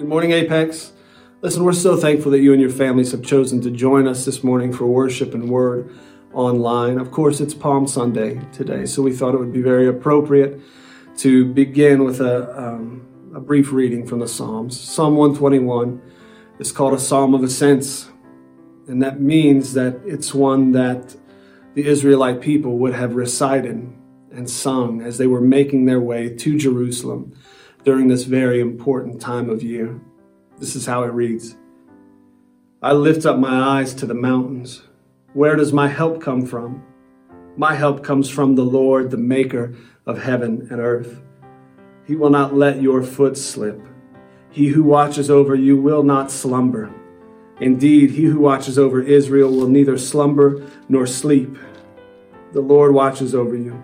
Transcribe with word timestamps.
Good 0.00 0.08
morning, 0.08 0.32
Apex. 0.32 0.94
Listen, 1.42 1.62
we're 1.62 1.74
so 1.74 1.94
thankful 1.94 2.32
that 2.32 2.40
you 2.40 2.54
and 2.54 2.60
your 2.60 2.70
families 2.70 3.12
have 3.12 3.22
chosen 3.22 3.60
to 3.60 3.70
join 3.70 4.08
us 4.08 4.24
this 4.24 4.42
morning 4.42 4.72
for 4.72 4.86
worship 4.86 5.34
and 5.34 5.50
word 5.50 5.94
online. 6.32 6.98
Of 6.98 7.10
course, 7.10 7.38
it's 7.38 7.52
Palm 7.52 7.86
Sunday 7.86 8.40
today, 8.50 8.86
so 8.86 9.02
we 9.02 9.12
thought 9.12 9.34
it 9.34 9.38
would 9.38 9.52
be 9.52 9.60
very 9.60 9.86
appropriate 9.88 10.58
to 11.18 11.52
begin 11.52 12.02
with 12.02 12.22
a, 12.22 12.58
um, 12.58 13.06
a 13.34 13.40
brief 13.40 13.72
reading 13.72 14.06
from 14.06 14.20
the 14.20 14.26
Psalms. 14.26 14.80
Psalm 14.80 15.16
121 15.16 16.00
is 16.58 16.72
called 16.72 16.94
a 16.94 16.98
Psalm 16.98 17.34
of 17.34 17.44
Ascents, 17.44 18.08
and 18.88 19.02
that 19.02 19.20
means 19.20 19.74
that 19.74 20.00
it's 20.06 20.32
one 20.32 20.72
that 20.72 21.14
the 21.74 21.86
Israelite 21.86 22.40
people 22.40 22.78
would 22.78 22.94
have 22.94 23.16
recited 23.16 23.86
and 24.32 24.48
sung 24.48 25.02
as 25.02 25.18
they 25.18 25.26
were 25.26 25.42
making 25.42 25.84
their 25.84 26.00
way 26.00 26.34
to 26.36 26.56
Jerusalem 26.56 27.36
during 27.84 28.08
this 28.08 28.24
very 28.24 28.60
important 28.60 29.20
time 29.20 29.48
of 29.48 29.62
year. 29.62 30.00
This 30.58 30.76
is 30.76 30.86
how 30.86 31.02
it 31.04 31.12
reads 31.12 31.56
I 32.82 32.92
lift 32.92 33.26
up 33.26 33.38
my 33.38 33.78
eyes 33.78 33.94
to 33.94 34.06
the 34.06 34.14
mountains. 34.14 34.82
Where 35.32 35.56
does 35.56 35.72
my 35.72 35.88
help 35.88 36.20
come 36.20 36.46
from? 36.46 36.82
My 37.56 37.74
help 37.74 38.02
comes 38.02 38.28
from 38.30 38.54
the 38.54 38.64
Lord, 38.64 39.10
the 39.10 39.16
maker 39.16 39.74
of 40.06 40.22
heaven 40.22 40.66
and 40.70 40.80
earth. 40.80 41.20
He 42.06 42.16
will 42.16 42.30
not 42.30 42.54
let 42.54 42.82
your 42.82 43.02
foot 43.02 43.36
slip. 43.36 43.80
He 44.50 44.68
who 44.68 44.82
watches 44.82 45.30
over 45.30 45.54
you 45.54 45.80
will 45.80 46.02
not 46.02 46.30
slumber. 46.30 46.92
Indeed, 47.60 48.10
he 48.10 48.24
who 48.24 48.40
watches 48.40 48.78
over 48.78 49.02
Israel 49.02 49.50
will 49.50 49.68
neither 49.68 49.98
slumber 49.98 50.66
nor 50.88 51.06
sleep. 51.06 51.56
The 52.52 52.60
Lord 52.60 52.94
watches 52.94 53.34
over 53.34 53.54
you. 53.54 53.80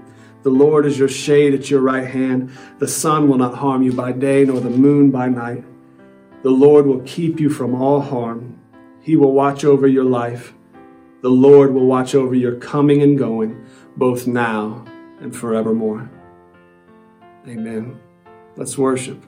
The 0.46 0.52
Lord 0.52 0.86
is 0.86 0.96
your 0.96 1.08
shade 1.08 1.54
at 1.54 1.72
your 1.72 1.80
right 1.80 2.06
hand. 2.06 2.52
The 2.78 2.86
sun 2.86 3.28
will 3.28 3.36
not 3.36 3.56
harm 3.56 3.82
you 3.82 3.92
by 3.92 4.12
day, 4.12 4.44
nor 4.44 4.60
the 4.60 4.70
moon 4.70 5.10
by 5.10 5.28
night. 5.28 5.64
The 6.44 6.50
Lord 6.50 6.86
will 6.86 7.00
keep 7.00 7.40
you 7.40 7.50
from 7.50 7.74
all 7.74 8.00
harm. 8.00 8.56
He 9.00 9.16
will 9.16 9.32
watch 9.32 9.64
over 9.64 9.88
your 9.88 10.04
life. 10.04 10.54
The 11.22 11.30
Lord 11.30 11.74
will 11.74 11.86
watch 11.86 12.14
over 12.14 12.32
your 12.32 12.54
coming 12.54 13.02
and 13.02 13.18
going, 13.18 13.66
both 13.96 14.28
now 14.28 14.84
and 15.20 15.34
forevermore. 15.34 16.08
Amen. 17.48 17.98
Let's 18.54 18.78
worship. 18.78 19.20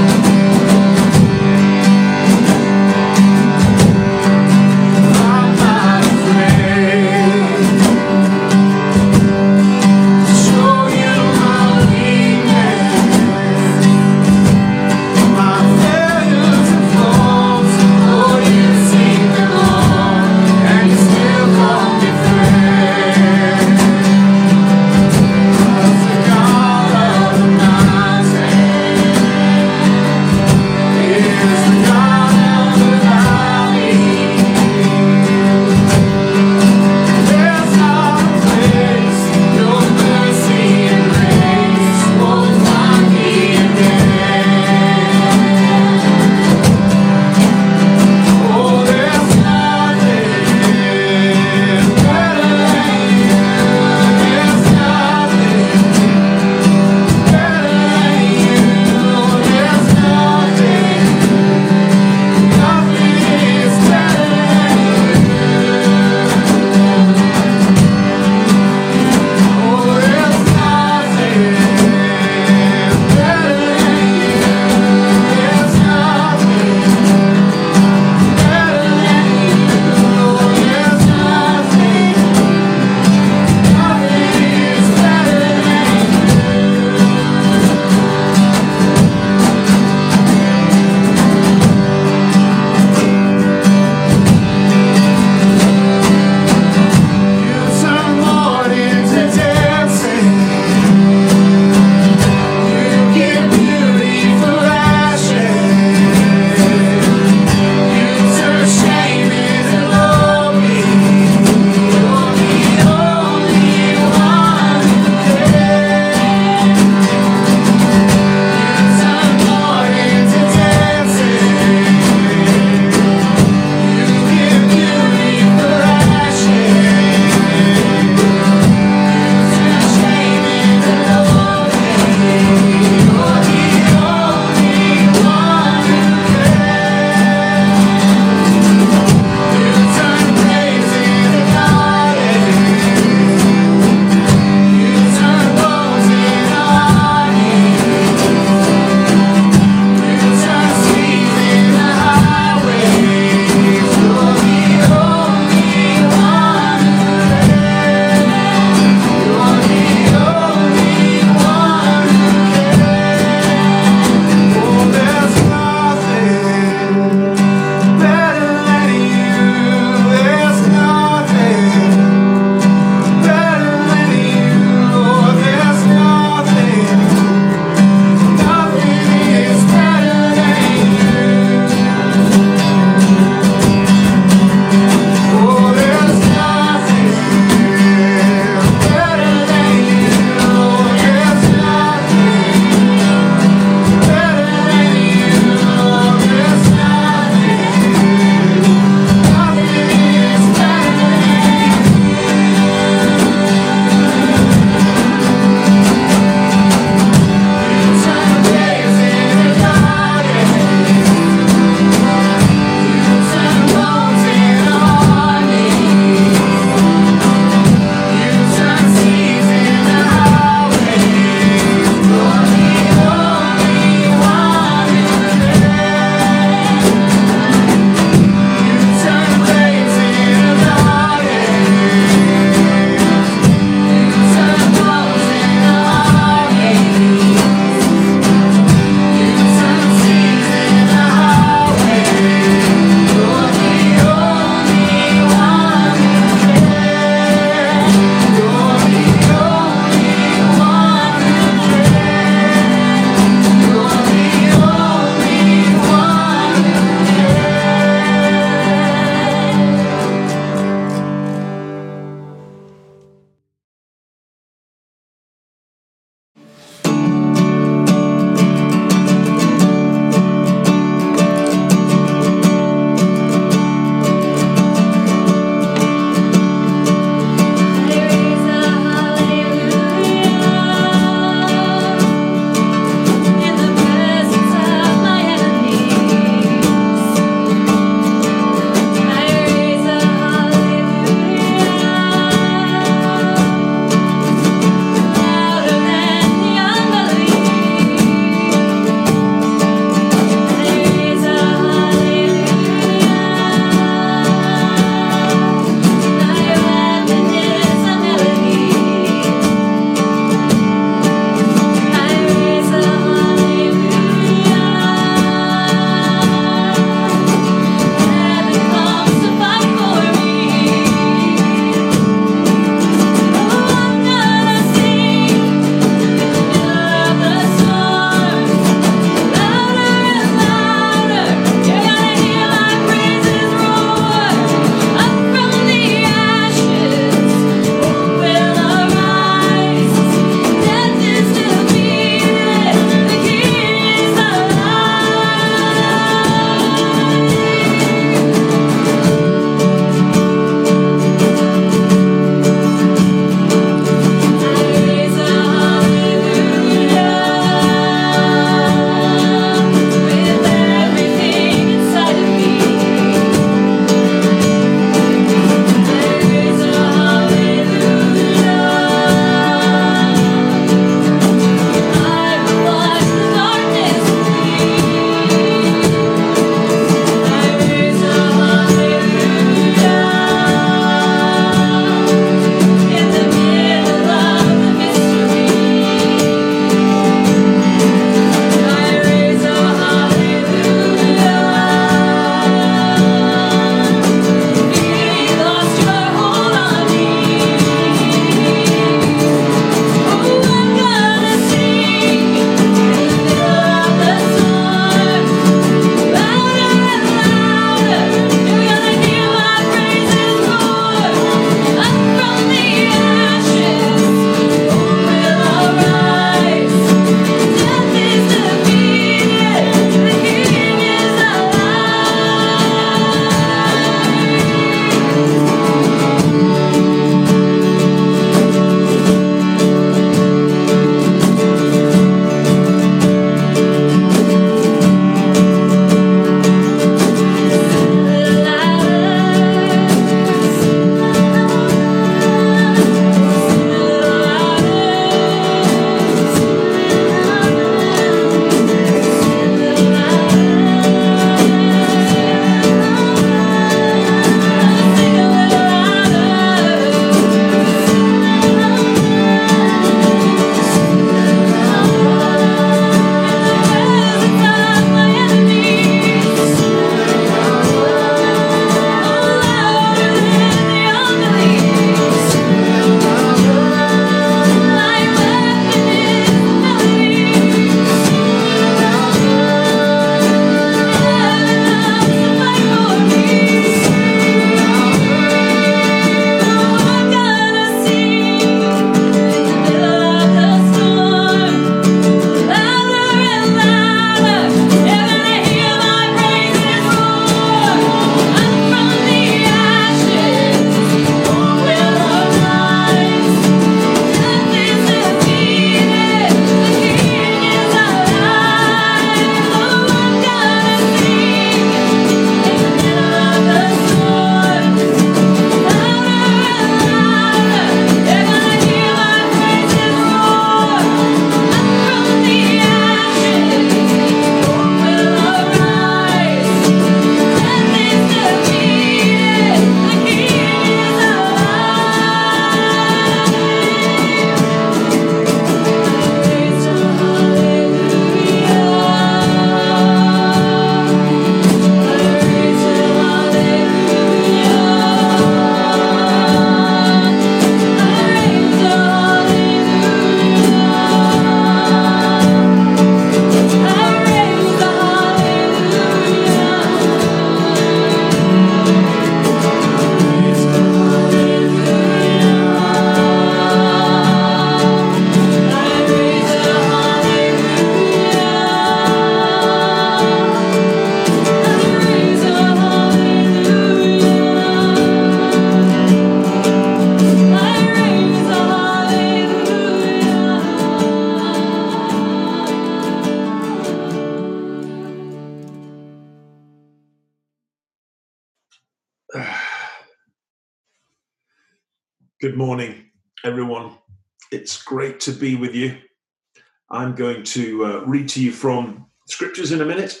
I'm 596.80 596.94
going 596.94 597.24
to 597.24 597.64
uh, 597.66 597.80
read 597.84 598.08
to 598.10 598.24
you 598.24 598.32
from 598.32 598.86
scriptures 599.06 599.52
in 599.52 599.60
a 599.60 599.66
minute, 599.66 600.00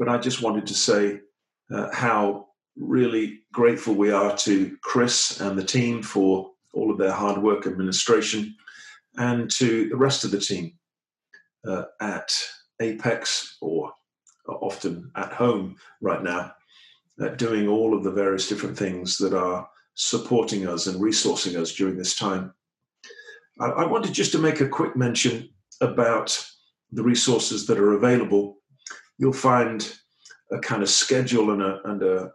but 0.00 0.08
I 0.08 0.18
just 0.18 0.42
wanted 0.42 0.66
to 0.66 0.74
say 0.74 1.20
uh, 1.72 1.94
how 1.94 2.48
really 2.76 3.42
grateful 3.52 3.94
we 3.94 4.10
are 4.10 4.36
to 4.38 4.76
Chris 4.82 5.40
and 5.40 5.56
the 5.56 5.62
team 5.62 6.02
for 6.02 6.50
all 6.74 6.90
of 6.90 6.98
their 6.98 7.12
hard 7.12 7.40
work 7.40 7.68
administration 7.68 8.52
and 9.16 9.48
to 9.52 9.88
the 9.90 9.96
rest 9.96 10.24
of 10.24 10.32
the 10.32 10.40
team 10.40 10.72
uh, 11.68 11.84
at 12.00 12.32
Apex 12.80 13.58
or 13.60 13.92
often 14.48 15.08
at 15.14 15.32
home 15.32 15.76
right 16.00 16.24
now, 16.24 16.52
uh, 17.20 17.28
doing 17.28 17.68
all 17.68 17.96
of 17.96 18.02
the 18.02 18.10
various 18.10 18.48
different 18.48 18.76
things 18.76 19.18
that 19.18 19.34
are 19.34 19.68
supporting 19.94 20.66
us 20.66 20.88
and 20.88 21.00
resourcing 21.00 21.54
us 21.54 21.72
during 21.72 21.96
this 21.96 22.16
time. 22.16 22.52
I, 23.60 23.66
I 23.66 23.86
wanted 23.86 24.12
just 24.12 24.32
to 24.32 24.38
make 24.38 24.60
a 24.60 24.68
quick 24.68 24.96
mention 24.96 25.48
about 25.80 26.36
the 26.90 27.02
resources 27.02 27.66
that 27.66 27.78
are 27.78 27.94
available. 27.94 28.58
You'll 29.18 29.32
find 29.32 29.92
a 30.50 30.58
kind 30.58 30.82
of 30.82 30.90
schedule 30.90 31.52
and 31.52 31.62
a, 31.62 31.80
and 31.84 32.02
a, 32.02 32.32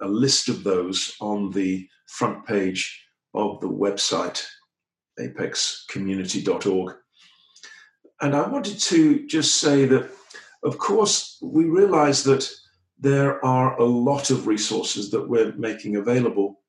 a 0.00 0.08
list 0.08 0.48
of 0.48 0.64
those 0.64 1.14
on 1.20 1.50
the 1.50 1.86
front 2.08 2.46
page 2.46 3.04
of 3.34 3.60
the 3.60 3.68
website, 3.68 4.44
apexcommunity.org. 5.20 6.94
And 8.22 8.34
I 8.34 8.48
wanted 8.48 8.78
to 8.78 9.26
just 9.26 9.56
say 9.56 9.84
that, 9.84 10.08
of 10.62 10.78
course, 10.78 11.38
we 11.42 11.64
realize 11.66 12.24
that 12.24 12.50
there 12.98 13.44
are 13.44 13.78
a 13.78 13.84
lot 13.84 14.30
of 14.30 14.46
resources 14.46 15.10
that 15.10 15.28
we're 15.28 15.52
making 15.52 15.96
available 15.96 16.60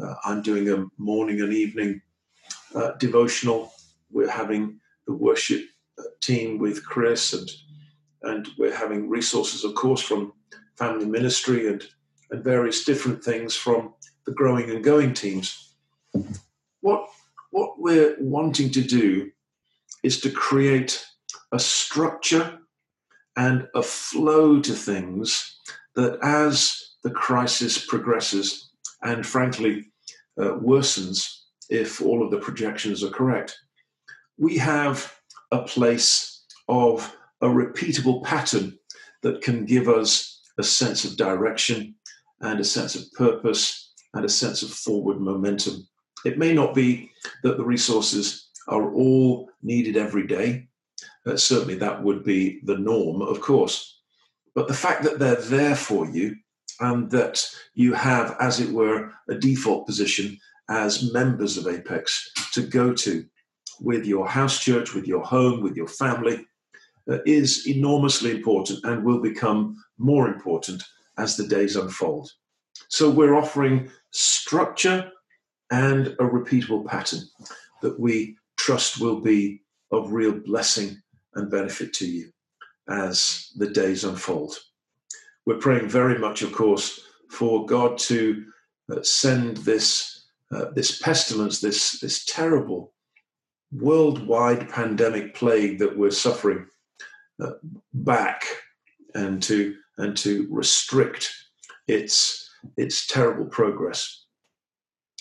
uh, 0.00 0.14
I'm 0.24 0.42
doing 0.42 0.68
a 0.70 0.86
morning 0.98 1.40
and 1.40 1.52
evening 1.52 2.00
uh, 2.74 2.92
devotional. 2.92 3.72
We're 4.10 4.30
having 4.30 4.80
the 5.06 5.12
worship 5.12 5.62
team 6.20 6.58
with 6.58 6.84
Chris, 6.84 7.32
and 7.32 7.50
and 8.22 8.48
we're 8.56 8.74
having 8.74 9.08
resources, 9.08 9.64
of 9.64 9.74
course, 9.74 10.00
from 10.00 10.32
family 10.76 11.06
ministry 11.06 11.68
and 11.68 11.82
and 12.30 12.42
various 12.42 12.84
different 12.84 13.22
things 13.22 13.54
from 13.54 13.94
the 14.26 14.32
growing 14.32 14.70
and 14.70 14.82
going 14.82 15.14
teams. 15.14 15.74
What 16.80 17.08
what 17.50 17.78
we're 17.78 18.16
wanting 18.18 18.70
to 18.70 18.82
do 18.82 19.30
is 20.02 20.20
to 20.20 20.30
create 20.30 21.04
a 21.52 21.58
structure 21.58 22.58
and 23.36 23.68
a 23.74 23.82
flow 23.82 24.60
to 24.60 24.72
things 24.72 25.58
that 25.94 26.18
as 26.22 26.94
the 27.02 27.10
crisis 27.10 27.84
progresses 27.84 28.70
and 29.02 29.26
frankly 29.26 29.92
uh, 30.38 30.52
worsens 30.52 31.42
if 31.68 32.00
all 32.00 32.22
of 32.22 32.30
the 32.30 32.38
projections 32.38 33.02
are 33.02 33.10
correct. 33.10 33.58
We 34.42 34.58
have 34.58 35.14
a 35.52 35.62
place 35.62 36.42
of 36.68 37.14
a 37.42 37.46
repeatable 37.46 38.24
pattern 38.24 38.76
that 39.22 39.40
can 39.40 39.64
give 39.64 39.88
us 39.88 40.40
a 40.58 40.64
sense 40.64 41.04
of 41.04 41.16
direction 41.16 41.94
and 42.40 42.58
a 42.58 42.64
sense 42.64 42.96
of 42.96 43.12
purpose 43.12 43.92
and 44.14 44.24
a 44.24 44.28
sense 44.28 44.64
of 44.64 44.70
forward 44.70 45.20
momentum. 45.20 45.86
It 46.24 46.38
may 46.38 46.52
not 46.52 46.74
be 46.74 47.12
that 47.44 47.56
the 47.56 47.64
resources 47.64 48.48
are 48.66 48.92
all 48.92 49.48
needed 49.62 49.96
every 49.96 50.26
day. 50.26 50.66
Uh, 51.24 51.36
certainly, 51.36 51.76
that 51.76 52.02
would 52.02 52.24
be 52.24 52.62
the 52.64 52.78
norm, 52.78 53.22
of 53.22 53.40
course. 53.40 54.00
But 54.56 54.66
the 54.66 54.74
fact 54.74 55.04
that 55.04 55.20
they're 55.20 55.36
there 55.36 55.76
for 55.76 56.10
you 56.10 56.34
and 56.80 57.08
that 57.12 57.48
you 57.74 57.92
have, 57.92 58.34
as 58.40 58.58
it 58.58 58.72
were, 58.72 59.12
a 59.28 59.36
default 59.36 59.86
position 59.86 60.36
as 60.68 61.12
members 61.12 61.56
of 61.56 61.68
Apex 61.68 62.32
to 62.54 62.62
go 62.62 62.92
to 62.92 63.24
with 63.82 64.06
your 64.06 64.28
house 64.28 64.60
church, 64.60 64.94
with 64.94 65.06
your 65.06 65.24
home, 65.24 65.60
with 65.62 65.76
your 65.76 65.88
family, 65.88 66.46
uh, 67.10 67.18
is 67.26 67.66
enormously 67.66 68.30
important 68.30 68.84
and 68.84 69.04
will 69.04 69.20
become 69.20 69.76
more 69.98 70.28
important 70.28 70.82
as 71.18 71.36
the 71.36 71.46
days 71.46 71.76
unfold. 71.76 72.30
So 72.88 73.10
we're 73.10 73.34
offering 73.34 73.90
structure 74.10 75.10
and 75.70 76.08
a 76.08 76.24
repeatable 76.24 76.86
pattern 76.86 77.20
that 77.80 77.98
we 77.98 78.36
trust 78.56 79.00
will 79.00 79.20
be 79.20 79.62
of 79.90 80.12
real 80.12 80.32
blessing 80.32 81.02
and 81.34 81.50
benefit 81.50 81.92
to 81.94 82.06
you 82.06 82.30
as 82.88 83.50
the 83.56 83.68
days 83.68 84.04
unfold. 84.04 84.56
We're 85.44 85.58
praying 85.58 85.88
very 85.88 86.18
much, 86.18 86.42
of 86.42 86.52
course, 86.52 87.00
for 87.30 87.66
God 87.66 87.98
to 87.98 88.44
uh, 88.92 89.02
send 89.02 89.56
this 89.58 90.26
uh, 90.52 90.66
this 90.74 91.00
pestilence, 91.00 91.60
this 91.60 91.98
this 92.00 92.26
terrible 92.26 92.91
worldwide 93.72 94.68
pandemic 94.68 95.34
plague 95.34 95.78
that 95.78 95.96
we're 95.96 96.10
suffering 96.10 96.66
uh, 97.42 97.52
back, 97.92 98.44
and 99.14 99.42
to 99.42 99.76
and 99.98 100.16
to 100.18 100.46
restrict 100.50 101.32
its 101.88 102.48
its 102.76 103.06
terrible 103.06 103.46
progress. 103.46 104.26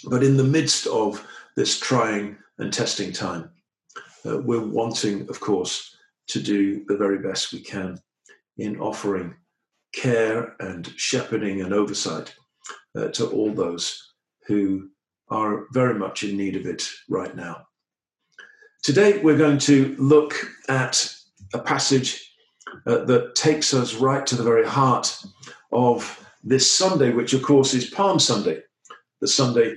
But 0.10 0.24
in 0.24 0.38
the 0.38 0.43
midst 0.43 0.88
of 0.88 1.25
this 1.55 1.79
trying 1.79 2.38
and 2.58 2.72
testing 2.72 3.12
time, 3.12 3.51
uh, 4.25 4.39
we're 4.39 4.65
wanting, 4.65 5.29
of 5.29 5.39
course, 5.39 5.96
to 6.27 6.41
do 6.41 6.86
the 6.88 6.98
very 6.98 7.20
best 7.20 7.51
we 7.51 7.60
can 7.60 8.00
in 8.58 8.79
offering 8.79 9.36
care 9.93 10.55
and 10.60 10.93
shepherding 10.96 11.62
and 11.62 11.74
oversight 11.74 12.34
uh, 12.96 13.08
to 13.10 13.27
all 13.27 13.51
those 13.53 14.13
who 14.48 14.89
are 15.29 15.65
very 15.72 15.96
much 15.96 16.24
in 16.24 16.38
need 16.38 16.55
of 16.55 16.65
it 16.65 16.88
right 17.10 17.36
now. 17.36 17.65
Today, 18.83 19.19
we're 19.19 19.38
going 19.38 19.59
to 19.59 19.95
look 20.00 20.33
at 20.67 21.13
a 21.53 21.59
passage 21.59 22.33
uh, 22.88 23.05
that 23.05 23.35
takes 23.35 23.75
us 23.75 23.93
right 23.93 24.25
to 24.25 24.35
the 24.35 24.43
very 24.43 24.65
heart 24.65 25.23
of 25.71 26.27
this 26.43 26.71
Sunday, 26.75 27.11
which, 27.11 27.33
of 27.33 27.43
course, 27.43 27.75
is 27.75 27.91
Palm 27.91 28.17
Sunday, 28.17 28.63
the 29.19 29.27
Sunday 29.27 29.75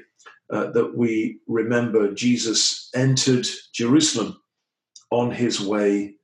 uh, 0.50 0.70
that 0.70 0.96
we 0.96 1.40
remember 1.46 2.14
Jesus 2.14 2.88
entered 2.94 3.46
Jerusalem 3.74 4.40
on 5.10 5.30
his 5.30 5.60
way 5.60 6.14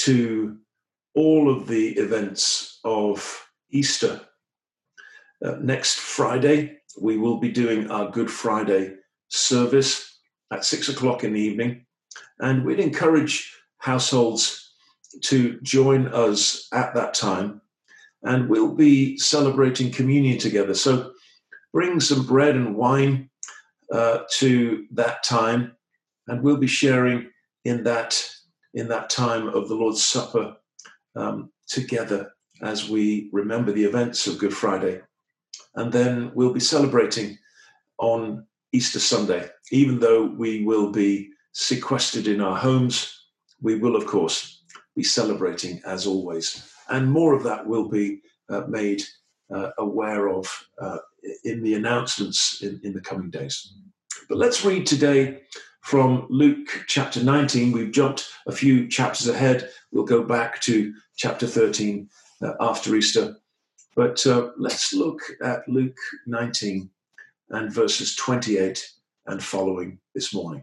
to 0.00 0.58
all 1.14 1.48
of 1.48 1.66
the 1.66 1.92
events 1.92 2.78
of 2.84 3.48
Easter. 3.70 4.20
Uh, 5.42 5.52
next 5.62 5.98
Friday, 5.98 6.76
we 7.00 7.16
will 7.16 7.38
be 7.38 7.50
doing 7.50 7.90
our 7.90 8.10
Good 8.10 8.30
Friday 8.30 8.96
service 9.28 10.20
at 10.52 10.62
six 10.62 10.90
o'clock 10.90 11.24
in 11.24 11.32
the 11.32 11.40
evening. 11.40 11.85
And 12.40 12.64
we'd 12.64 12.80
encourage 12.80 13.52
households 13.78 14.74
to 15.22 15.60
join 15.62 16.08
us 16.08 16.68
at 16.72 16.94
that 16.94 17.14
time. 17.14 17.60
And 18.22 18.48
we'll 18.48 18.74
be 18.74 19.16
celebrating 19.18 19.90
communion 19.90 20.38
together. 20.38 20.74
So 20.74 21.12
bring 21.72 22.00
some 22.00 22.26
bread 22.26 22.56
and 22.56 22.74
wine 22.74 23.28
uh, 23.92 24.20
to 24.32 24.86
that 24.92 25.22
time, 25.22 25.76
and 26.26 26.42
we'll 26.42 26.56
be 26.56 26.66
sharing 26.66 27.30
in 27.64 27.84
that 27.84 28.28
in 28.74 28.88
that 28.88 29.10
time 29.10 29.48
of 29.48 29.68
the 29.68 29.74
Lord's 29.74 30.02
Supper 30.02 30.56
um, 31.14 31.50
together 31.66 32.32
as 32.62 32.88
we 32.88 33.28
remember 33.32 33.72
the 33.72 33.84
events 33.84 34.26
of 34.26 34.38
Good 34.38 34.54
Friday. 34.54 35.00
And 35.74 35.92
then 35.92 36.30
we'll 36.34 36.52
be 36.52 36.60
celebrating 36.60 37.38
on 37.98 38.46
Easter 38.72 38.98
Sunday. 38.98 39.48
Even 39.70 39.98
though 39.98 40.24
we 40.26 40.64
will 40.64 40.90
be 40.90 41.30
sequestered 41.56 42.26
in 42.26 42.42
our 42.42 42.54
homes, 42.54 43.18
we 43.62 43.76
will, 43.76 43.96
of 43.96 44.04
course, 44.04 44.62
be 44.94 45.02
celebrating 45.02 45.80
as 45.86 46.06
always. 46.06 46.70
And 46.90 47.10
more 47.10 47.34
of 47.34 47.42
that 47.44 47.66
will 47.66 47.88
be 47.88 48.20
uh, 48.50 48.64
made 48.68 49.02
uh, 49.50 49.70
aware 49.78 50.28
of 50.28 50.46
uh, 50.78 50.98
in 51.44 51.62
the 51.62 51.72
announcements 51.72 52.60
in, 52.62 52.78
in 52.84 52.92
the 52.92 53.00
coming 53.00 53.30
days. 53.30 53.72
But 54.28 54.36
let's 54.36 54.66
read 54.66 54.86
today 54.86 55.44
from 55.80 56.26
Luke 56.28 56.84
chapter 56.88 57.24
19. 57.24 57.72
We've 57.72 57.90
jumped 57.90 58.28
a 58.46 58.52
few 58.52 58.86
chapters 58.86 59.26
ahead. 59.26 59.70
We'll 59.92 60.04
go 60.04 60.22
back 60.22 60.60
to 60.62 60.92
chapter 61.16 61.46
13 61.46 62.06
uh, 62.42 62.52
after 62.60 62.94
Easter. 62.94 63.34
But 63.94 64.26
uh, 64.26 64.50
let's 64.58 64.92
look 64.92 65.20
at 65.42 65.66
Luke 65.68 65.96
19 66.26 66.90
and 67.48 67.72
verses 67.72 68.14
28 68.16 68.86
and 69.26 69.42
following 69.42 69.98
this 70.14 70.34
morning. 70.34 70.62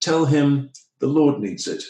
Tell 0.00 0.24
him 0.24 0.70
the 0.98 1.06
Lord 1.06 1.40
needs 1.40 1.66
it. 1.66 1.82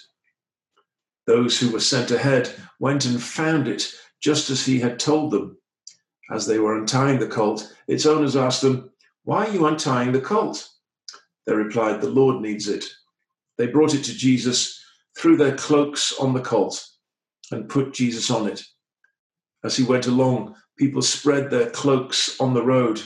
Those 1.26 1.58
who 1.58 1.70
were 1.70 1.80
sent 1.80 2.10
ahead 2.10 2.52
went 2.78 3.04
and 3.04 3.22
found 3.22 3.68
it 3.68 3.92
just 4.20 4.50
as 4.50 4.64
he 4.64 4.80
had 4.80 4.98
told 4.98 5.30
them. 5.30 5.56
As 6.30 6.46
they 6.46 6.58
were 6.58 6.76
untying 6.76 7.18
the 7.18 7.26
colt, 7.26 7.74
its 7.88 8.06
owners 8.06 8.36
asked 8.36 8.62
them, 8.62 8.90
Why 9.24 9.46
are 9.46 9.52
you 9.52 9.66
untying 9.66 10.12
the 10.12 10.20
colt? 10.20 10.68
They 11.46 11.54
replied, 11.54 12.00
The 12.00 12.08
Lord 12.08 12.40
needs 12.40 12.68
it. 12.68 12.84
They 13.58 13.66
brought 13.66 13.94
it 13.94 14.04
to 14.04 14.16
Jesus, 14.16 14.80
threw 15.16 15.36
their 15.36 15.56
cloaks 15.56 16.12
on 16.18 16.32
the 16.32 16.40
colt, 16.40 16.86
and 17.50 17.68
put 17.68 17.92
Jesus 17.92 18.30
on 18.30 18.46
it. 18.46 18.62
As 19.64 19.76
he 19.76 19.84
went 19.84 20.06
along, 20.06 20.54
people 20.78 21.02
spread 21.02 21.50
their 21.50 21.70
cloaks 21.70 22.40
on 22.40 22.54
the 22.54 22.64
road. 22.64 23.02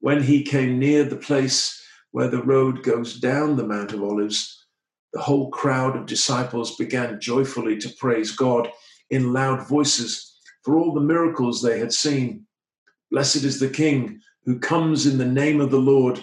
When 0.00 0.22
he 0.22 0.42
came 0.42 0.78
near 0.78 1.04
the 1.04 1.16
place 1.16 1.82
where 2.18 2.26
the 2.26 2.42
road 2.42 2.82
goes 2.82 3.20
down 3.20 3.54
the 3.54 3.64
Mount 3.64 3.92
of 3.92 4.02
Olives, 4.02 4.66
the 5.12 5.20
whole 5.20 5.52
crowd 5.52 5.94
of 5.94 6.04
disciples 6.04 6.74
began 6.74 7.20
joyfully 7.20 7.78
to 7.78 7.88
praise 7.90 8.32
God 8.32 8.68
in 9.08 9.32
loud 9.32 9.68
voices 9.68 10.36
for 10.64 10.76
all 10.76 10.92
the 10.92 11.00
miracles 11.00 11.62
they 11.62 11.78
had 11.78 11.92
seen. 11.92 12.44
Blessed 13.12 13.44
is 13.44 13.60
the 13.60 13.70
King 13.70 14.18
who 14.44 14.58
comes 14.58 15.06
in 15.06 15.16
the 15.16 15.24
name 15.24 15.60
of 15.60 15.70
the 15.70 15.78
Lord, 15.78 16.20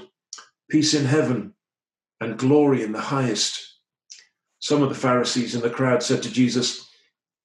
peace 0.70 0.94
in 0.94 1.06
heaven 1.06 1.54
and 2.20 2.38
glory 2.38 2.84
in 2.84 2.92
the 2.92 3.00
highest. 3.00 3.80
Some 4.60 4.84
of 4.84 4.90
the 4.90 4.96
Pharisees 4.96 5.56
in 5.56 5.62
the 5.62 5.70
crowd 5.70 6.04
said 6.04 6.22
to 6.24 6.30
Jesus, 6.30 6.90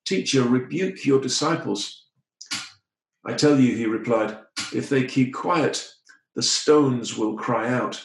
Teacher, 0.05 0.43
rebuke 0.43 1.07
your 1.07 1.21
disciples. 1.21 2.09
I 3.25 3.33
tell 3.35 3.61
you, 3.61 3.77
he 3.77 3.87
replied, 3.87 4.37
if 4.75 4.89
they 4.89 5.05
keep 5.05 5.35
quiet, 5.35 5.89
the 6.35 6.43
stones 6.43 7.17
will 7.17 7.37
cry 7.37 7.73
out. 7.73 8.05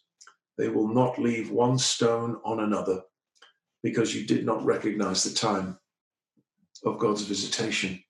They 0.57 0.69
will 0.69 0.87
not 0.87 1.19
leave 1.19 1.51
one 1.51 1.77
stone 1.77 2.39
on 2.43 2.59
another 2.59 3.03
because 3.83 4.15
you 4.15 4.25
did 4.25 4.45
not 4.45 4.63
recognize 4.63 5.23
the 5.23 5.35
time 5.35 5.79
of 6.85 6.99
God's 6.99 7.23
visitation. 7.23 8.01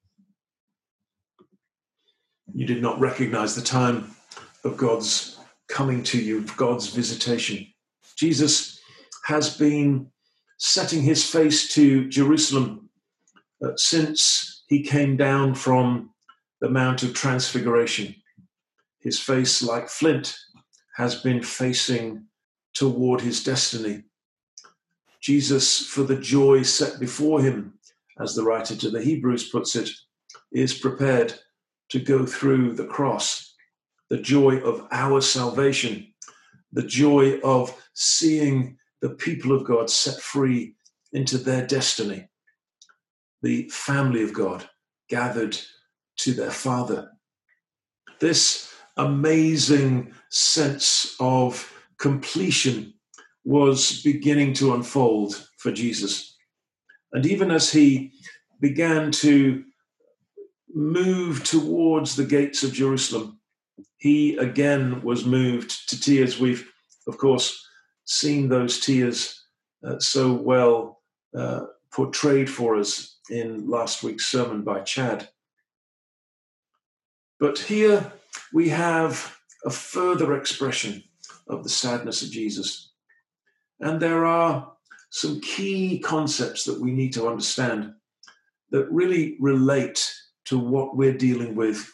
You 2.53 2.65
did 2.65 2.81
not 2.81 2.99
recognize 2.99 3.55
the 3.55 3.61
time 3.61 4.15
of 4.63 4.77
God's 4.77 5.39
coming 5.69 6.03
to 6.03 6.21
you, 6.21 6.39
of 6.39 6.57
God's 6.57 6.87
visitation. 6.87 7.65
Jesus 8.17 8.79
has 9.25 9.55
been 9.57 10.11
setting 10.57 11.01
his 11.01 11.27
face 11.27 11.73
to 11.73 12.07
Jerusalem 12.09 12.89
uh, 13.63 13.71
since 13.75 14.63
he 14.67 14.83
came 14.83 15.17
down 15.17 15.55
from 15.55 16.11
the 16.59 16.69
Mount 16.69 17.03
of 17.03 17.13
Transfiguration. 17.13 18.15
His 18.99 19.19
face, 19.19 19.63
like 19.63 19.89
flint, 19.89 20.35
has 20.97 21.15
been 21.15 21.41
facing 21.41 22.25
toward 22.73 23.21
his 23.21 23.43
destiny. 23.43 24.03
Jesus, 25.21 25.85
for 25.85 26.03
the 26.03 26.17
joy 26.17 26.63
set 26.63 26.99
before 26.99 27.41
him, 27.41 27.73
as 28.19 28.35
the 28.35 28.43
writer 28.43 28.75
to 28.75 28.89
the 28.89 29.01
Hebrews 29.01 29.49
puts 29.49 29.75
it, 29.75 29.89
is 30.51 30.73
prepared 30.73 31.33
to 31.89 31.99
go 31.99 32.25
through 32.25 32.73
the 32.73 32.85
cross. 32.85 33.53
The 34.09 34.17
joy 34.17 34.57
of 34.57 34.87
our 34.91 35.21
salvation, 35.21 36.13
the 36.71 36.83
joy 36.83 37.39
of 37.41 37.75
seeing 37.93 38.77
the 39.01 39.11
people 39.11 39.51
of 39.51 39.63
God 39.63 39.89
set 39.89 40.21
free 40.21 40.75
into 41.13 41.37
their 41.37 41.65
destiny, 41.65 42.27
the 43.41 43.69
family 43.69 44.23
of 44.23 44.33
God 44.33 44.69
gathered 45.09 45.57
to 46.17 46.33
their 46.33 46.51
Father. 46.51 47.11
This 48.19 48.73
amazing 48.97 50.13
sense 50.29 51.15
of 51.19 51.71
completion 52.01 52.93
was 53.43 54.01
beginning 54.01 54.53
to 54.53 54.73
unfold 54.73 55.47
for 55.57 55.71
Jesus. 55.71 56.35
And 57.13 57.25
even 57.25 57.51
as 57.51 57.71
he 57.71 58.11
began 58.59 59.11
to 59.11 59.63
move 60.73 61.43
towards 61.43 62.15
the 62.15 62.25
gates 62.25 62.63
of 62.63 62.73
Jerusalem, 62.73 63.39
he 63.97 64.35
again 64.37 65.01
was 65.03 65.25
moved 65.25 65.89
to 65.89 65.99
tears. 65.99 66.39
We've, 66.39 66.67
of 67.07 67.17
course, 67.17 67.63
seen 68.05 68.49
those 68.49 68.79
tears 68.79 69.39
uh, 69.85 69.99
so 69.99 70.33
well 70.33 71.01
uh, 71.37 71.65
portrayed 71.93 72.49
for 72.49 72.77
us 72.77 73.19
in 73.29 73.69
last 73.69 74.01
week's 74.01 74.25
sermon 74.25 74.63
by 74.63 74.81
Chad. 74.81 75.29
But 77.39 77.59
here 77.59 78.11
we 78.53 78.69
have 78.69 79.35
a 79.65 79.69
further 79.69 80.35
expression 80.35 81.03
of 81.51 81.63
the 81.63 81.69
sadness 81.69 82.23
of 82.23 82.31
Jesus. 82.31 82.91
And 83.79 83.99
there 83.99 84.25
are 84.25 84.71
some 85.09 85.41
key 85.41 85.99
concepts 85.99 86.63
that 86.63 86.79
we 86.79 86.91
need 86.91 87.13
to 87.13 87.27
understand 87.27 87.93
that 88.71 88.91
really 88.91 89.37
relate 89.39 90.11
to 90.45 90.57
what 90.57 90.95
we're 90.95 91.17
dealing 91.17 91.55
with 91.55 91.91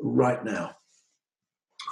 right 0.00 0.44
now. 0.44 0.74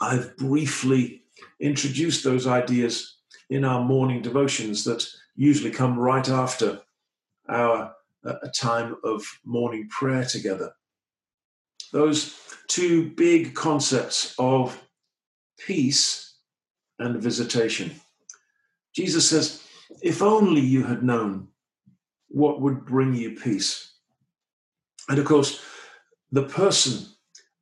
I've 0.00 0.36
briefly 0.36 1.22
introduced 1.60 2.24
those 2.24 2.46
ideas 2.46 3.18
in 3.50 3.64
our 3.64 3.84
morning 3.84 4.22
devotions 4.22 4.84
that 4.84 5.06
usually 5.34 5.70
come 5.70 5.98
right 5.98 6.28
after 6.28 6.80
our 7.48 7.92
uh, 8.24 8.34
a 8.42 8.48
time 8.48 8.96
of 9.04 9.24
morning 9.44 9.88
prayer 9.88 10.24
together. 10.24 10.72
Those 11.92 12.36
two 12.66 13.10
big 13.10 13.54
concepts 13.54 14.34
of 14.38 14.82
peace 15.58 16.25
and 16.98 17.22
visitation. 17.22 17.92
Jesus 18.94 19.28
says, 19.28 19.62
If 20.02 20.22
only 20.22 20.60
you 20.60 20.84
had 20.84 21.02
known 21.02 21.48
what 22.28 22.60
would 22.60 22.84
bring 22.84 23.14
you 23.14 23.36
peace. 23.36 23.92
And 25.08 25.18
of 25.18 25.24
course, 25.24 25.62
the 26.32 26.44
person 26.44 27.06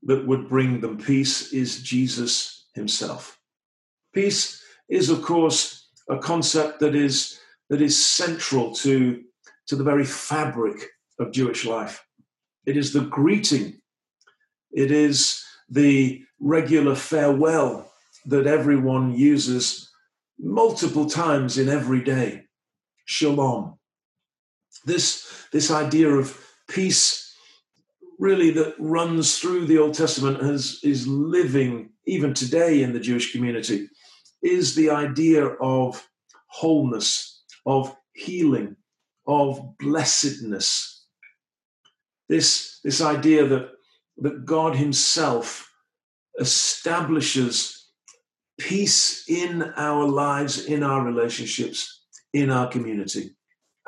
that 0.05 0.27
would 0.27 0.49
bring 0.49 0.81
them 0.81 0.99
peace 0.99 1.53
is 1.53 1.83
Jesus 1.83 2.67
himself. 2.75 3.39
Peace 4.13 4.63
is, 4.89 5.11
of 5.11 5.23
course, 5.23 5.89
a 6.09 6.19
concept 6.19 6.81
that 6.81 6.95
is, 6.95 7.39
that 7.71 7.81
is 7.81 8.05
central 8.05 8.75
to, 8.77 9.23
to 9.67 9.77
the 9.77 9.85
very 9.85 10.05
fabric 10.05 10.89
of 11.19 11.33
Jewish 11.33 11.65
life. 11.65 12.05
It 12.67 12.77
is 12.77 12.93
the 12.93 13.03
greeting, 13.03 13.81
it 14.73 14.91
is 14.91 15.43
the 15.69 16.23
regular 16.41 16.95
farewell 16.95 17.91
that 18.27 18.47
everyone 18.47 19.13
uses 19.13 19.91
multiple 20.39 21.09
times 21.09 21.59
in 21.59 21.69
every 21.69 22.03
day. 22.03 22.45
Shalom. 23.05 23.79
This, 24.85 25.47
this 25.53 25.71
idea 25.71 26.09
of 26.09 26.41
peace 26.69 27.35
really 28.19 28.51
that 28.53 28.75
runs 28.79 29.39
through 29.39 29.67
the 29.67 29.79
Old 29.79 29.95
Testament 29.95 30.43
has, 30.43 30.81
is 30.83 31.07
living 31.07 31.91
even 32.07 32.35
today 32.35 32.83
in 32.83 32.93
the 32.93 33.01
Jewish 33.01 33.33
community 33.33 33.89
is 34.43 34.75
the 34.75 34.91
idea 34.91 35.47
of 35.47 36.07
wholeness, 36.49 37.43
of 37.67 37.97
healing, 38.13 38.77
of 39.27 39.79
blessedness. 39.79 41.07
This, 42.29 42.81
this 42.85 43.01
idea 43.01 43.47
that, 43.47 43.71
that 44.19 44.45
God 44.45 44.77
Himself 44.77 45.71
establishes 46.39 47.84
peace 48.59 49.29
in 49.29 49.73
our 49.77 50.07
lives, 50.07 50.67
in 50.67 50.83
our 50.83 51.05
relationships, 51.05 52.03
in 52.33 52.51
our 52.51 52.69
community, 52.69 53.31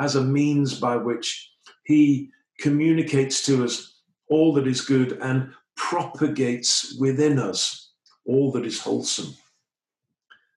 as 0.00 0.16
a 0.16 0.24
means 0.24 0.78
by 0.78 0.96
which 0.96 1.50
He 1.84 2.30
communicates 2.60 3.44
to 3.46 3.64
us 3.64 4.00
all 4.28 4.52
that 4.54 4.66
is 4.66 4.80
good 4.80 5.18
and 5.20 5.52
propagates 5.76 6.96
within 6.98 7.38
us 7.38 7.92
all 8.26 8.50
that 8.52 8.66
is 8.66 8.80
wholesome. 8.80 9.34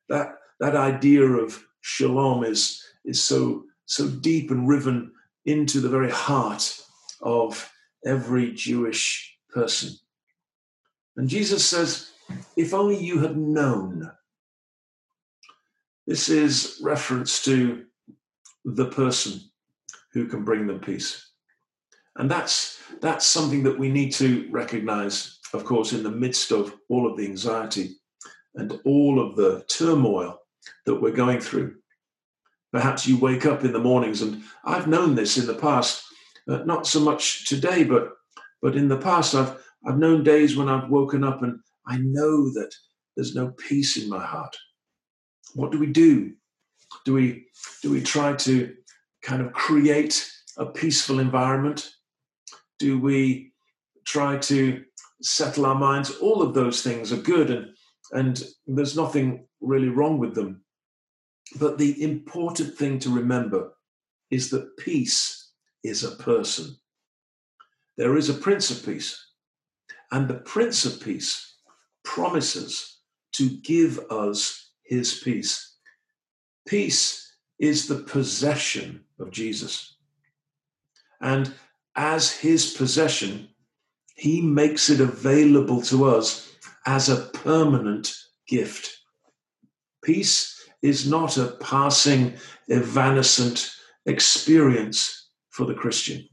That, 0.08 0.36
that 0.60 0.76
idea 0.76 1.24
of 1.24 1.64
shalom 1.82 2.44
is, 2.44 2.84
is 3.06 3.24
so, 3.24 3.64
so 3.86 4.08
deep 4.08 4.50
and 4.50 4.68
riven 4.68 5.12
into 5.46 5.80
the 5.80 5.90
very 5.90 6.10
heart 6.10 6.80
of 7.22 7.72
every 8.06 8.54
Jewish 8.54 9.38
person. 9.50 9.92
And 11.16 11.30
Jesus 11.30 11.66
says, 11.66 12.12
if 12.56 12.74
only 12.74 12.98
you 12.98 13.20
had 13.20 13.38
known. 13.38 14.12
This 16.08 16.30
is 16.30 16.80
reference 16.84 17.44
to 17.46 17.86
the 18.66 18.88
person 18.88 19.42
who 20.14 20.28
can 20.28 20.44
bring 20.44 20.68
them 20.68 20.80
peace. 20.80 21.32
And 22.16 22.30
that's, 22.30 22.80
that's 23.02 23.26
something 23.26 23.64
that 23.64 23.78
we 23.78 23.90
need 23.90 24.12
to 24.14 24.48
recognize, 24.52 25.40
of 25.54 25.64
course, 25.64 25.94
in 25.94 26.04
the 26.04 26.12
midst 26.12 26.52
of 26.52 26.76
all 26.90 27.10
of 27.10 27.16
the 27.16 27.26
anxiety 27.26 27.96
and 28.56 28.80
all 28.86 29.20
of 29.20 29.36
the 29.36 29.64
turmoil 29.70 30.40
that 30.86 30.96
we're 30.96 31.12
going 31.12 31.40
through. 31.40 31.76
Perhaps 32.72 33.08
you 33.08 33.18
wake 33.18 33.46
up 33.46 33.64
in 33.64 33.72
the 33.72 33.80
mornings, 33.80 34.22
and 34.22 34.44
I've 34.64 34.88
known 34.88 35.16
this 35.16 35.38
in 35.38 35.48
the 35.48 35.56
past, 35.56 36.04
uh, 36.48 36.58
not 36.66 36.86
so 36.86 37.00
much 37.00 37.46
today, 37.46 37.84
but 37.84 38.14
but 38.62 38.76
in 38.76 38.88
the 38.88 38.98
past, 38.98 39.34
I've 39.34 39.64
I've 39.86 39.98
known 39.98 40.24
days 40.24 40.58
when 40.58 40.70
I've 40.70 40.90
woken 40.90 41.24
up 41.24 41.42
and 41.42 41.60
I 41.90 41.98
know 41.98 42.52
that 42.54 42.72
there's 43.16 43.36
no 43.36 43.50
peace 43.50 43.98
in 43.98 44.08
my 44.08 44.24
heart. 44.24 44.56
What 45.56 45.72
do 45.72 45.80
we 45.80 45.88
do? 45.88 46.34
Do 47.04 47.14
we 47.14 47.48
do 47.82 47.90
we 47.90 48.02
try 48.02 48.34
to 48.36 48.76
kind 49.24 49.42
of 49.42 49.52
create 49.54 50.32
a 50.58 50.68
peaceful 50.68 51.20
environment? 51.20 51.90
Do 52.78 53.00
we 53.00 53.54
try 54.06 54.38
to 54.38 54.84
settle 55.22 55.66
our 55.66 55.76
minds? 55.76 56.12
All 56.18 56.42
of 56.44 56.54
those 56.54 56.84
things 56.84 57.12
are 57.12 57.18
good 57.18 57.50
and 57.50 57.66
and 58.12 58.44
there's 58.68 58.96
nothing 58.96 59.48
really 59.60 59.90
wrong 59.90 60.20
with 60.20 60.36
them. 60.36 60.64
But 61.60 61.78
the 61.78 62.02
important 62.04 62.76
thing 62.78 63.00
to 63.00 63.10
remember 63.10 63.74
is 64.30 64.52
that 64.52 64.78
peace 64.78 65.52
is 65.84 66.04
a 66.04 66.12
person. 66.12 66.76
There 67.98 68.16
is 68.16 68.30
a 68.30 68.34
Prince 68.34 68.72
of 68.72 68.86
Peace, 68.86 69.20
and 70.12 70.28
the 70.28 70.36
Prince 70.36 70.86
of 70.86 71.02
Peace 71.02 71.49
promises 72.04 73.00
to 73.34 73.50
give 73.50 74.00
us 74.10 74.72
his 74.84 75.20
peace. 75.20 75.78
Peace 76.68 77.36
is 77.60 77.88
the 77.88 78.00
possession 78.00 79.04
of 79.20 79.32
Jesus. 79.32 79.96
And 81.22 81.54
as 81.96 82.32
his 82.32 82.74
possession, 82.74 83.50
he 84.16 84.42
makes 84.42 84.90
it 84.90 85.00
available 85.00 85.82
to 85.84 86.06
us 86.06 86.52
as 86.86 87.10
a 87.10 87.28
permanent 87.34 88.14
gift. 88.48 88.98
Peace 90.04 90.68
is 90.82 91.10
not 91.10 91.38
a 91.38 91.58
passing, 91.62 92.36
evanescent 92.70 93.72
experience 94.06 95.30
for 95.50 95.66
the 95.66 95.74
Christian. 95.74 96.28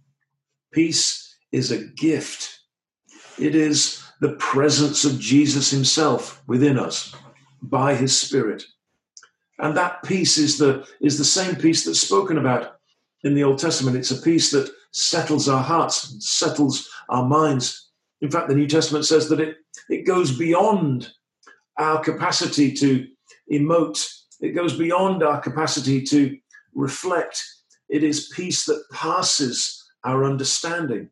Peace 0.72 1.37
is 1.52 1.72
a 1.72 1.85
gift. 1.85 2.61
It 3.38 3.55
is 3.55 4.02
the 4.20 4.33
presence 4.35 5.05
of 5.05 5.18
Jesus 5.18 5.70
himself 5.70 6.42
within 6.46 6.79
us 6.79 7.14
by 7.62 7.94
his 7.94 8.18
Spirit. 8.18 8.64
And 9.59 9.76
that 9.76 10.02
peace 10.02 10.38
is 10.38 10.59
the, 10.59 10.87
is 11.00 11.18
the 11.18 11.24
same 11.24 11.57
peace 11.57 11.85
that's 11.85 12.00
spoken 12.00 12.38
about 12.38 12.79
in 13.24 13.35
the 13.35 13.44
Old 13.44 13.59
Testament. 13.59 13.96
It's 13.96 14.11
a 14.11 14.20
peace 14.20 14.50
that 14.50 14.70
settles 14.92 15.48
our 15.48 15.62
hearts, 15.62 16.16
settles 16.26 16.88
our 17.09 17.26
minds. 17.26 17.90
In 18.20 18.31
fact, 18.31 18.48
the 18.48 18.55
New 18.55 18.66
Testament 18.66 19.05
says 19.05 19.29
that 19.29 19.40
it, 19.40 19.57
it 19.88 20.07
goes 20.07 20.37
beyond 20.37 21.11
our 21.79 22.02
capacity 22.02 22.72
to 22.72 23.07
emote 23.52 24.07
it 24.40 24.50
goes 24.50 24.76
beyond 24.76 25.22
our 25.22 25.40
capacity 25.40 26.02
to 26.02 26.37
reflect. 26.74 27.42
It 27.88 28.02
is 28.02 28.33
peace 28.35 28.66
that 28.66 28.85
passes 28.92 29.83
our 30.05 30.24
understanding. 30.24 31.11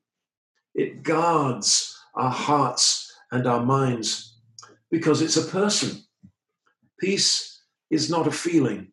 It 0.75 1.03
guards 1.03 1.99
our 2.15 2.31
hearts 2.31 3.13
and 3.33 3.47
our 3.47 3.65
minds 3.65 4.39
because 4.91 5.23
it's 5.23 5.37
a 5.37 5.51
person. 5.51 6.03
Peace 7.01 7.63
is 7.91 8.11
not 8.11 8.27
a 8.27 8.31
feeling, 8.31 8.93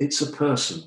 it's 0.00 0.20
a 0.20 0.32
person. 0.32 0.82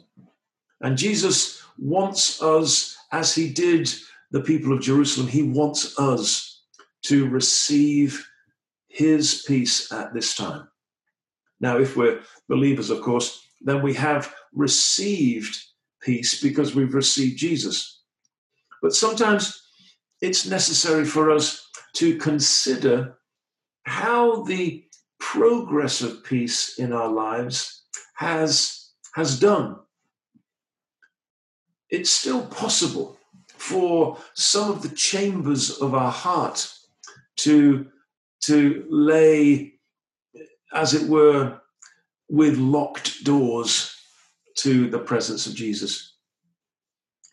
And 0.82 0.98
Jesus 0.98 1.62
wants 1.78 2.42
us, 2.42 2.98
as 3.12 3.34
he 3.34 3.50
did 3.50 3.92
the 4.32 4.42
people 4.42 4.74
of 4.74 4.82
Jerusalem, 4.82 5.28
he 5.28 5.44
wants 5.44 5.98
us 6.00 6.64
to 7.04 7.30
receive 7.30 8.28
his 8.88 9.44
peace 9.48 9.92
at 9.92 10.14
this 10.14 10.36
time. 10.36 10.68
Now, 11.60 11.78
if 11.78 11.96
we're 11.96 12.22
believers, 12.50 12.90
of 12.90 13.02
course, 13.02 13.48
then 13.62 13.82
we 13.82 13.94
have 13.94 14.34
received 14.54 15.58
peace 16.02 16.42
because 16.42 16.76
we've 16.76 16.94
received 16.94 17.38
Jesus. 17.38 18.02
But 18.82 18.94
sometimes 18.94 19.61
it's 20.22 20.46
necessary 20.46 21.06
for 21.06 21.32
us 21.32 21.68
to 21.94 22.18
consider 22.18 23.18
how 23.84 24.44
the 24.44 24.84
progress 25.20 26.02
of 26.02 26.24
peace 26.24 26.78
in 26.80 26.94
our 26.94 27.10
lives 27.10 27.84
has, 28.16 28.92
has 29.16 29.40
done. 29.40 29.78
It's 31.90 32.10
still 32.10 32.46
possible 32.46 33.18
for 33.48 34.18
some 34.34 34.72
of 34.72 34.82
the 34.82 34.96
chambers 34.96 35.72
of 35.82 35.94
our 35.94 36.12
heart 36.12 36.72
to, 37.38 37.88
to 38.42 38.86
lay 38.90 39.74
as 40.74 40.94
it 40.94 41.08
were, 41.08 41.60
with 42.30 42.58
locked 42.58 43.24
doors 43.26 43.94
to 44.56 44.90
the 44.90 45.00
presence 45.00 45.46
of 45.46 45.54
Jesus. 45.54 46.16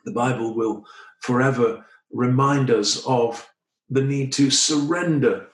The 0.05 0.13
Bible 0.13 0.55
will 0.55 0.85
forever 1.21 1.85
remind 2.13 2.71
us 2.71 3.05
of 3.07 3.49
the 3.91 4.03
need 4.03 4.33
to 4.33 4.51
surrender 4.51 5.49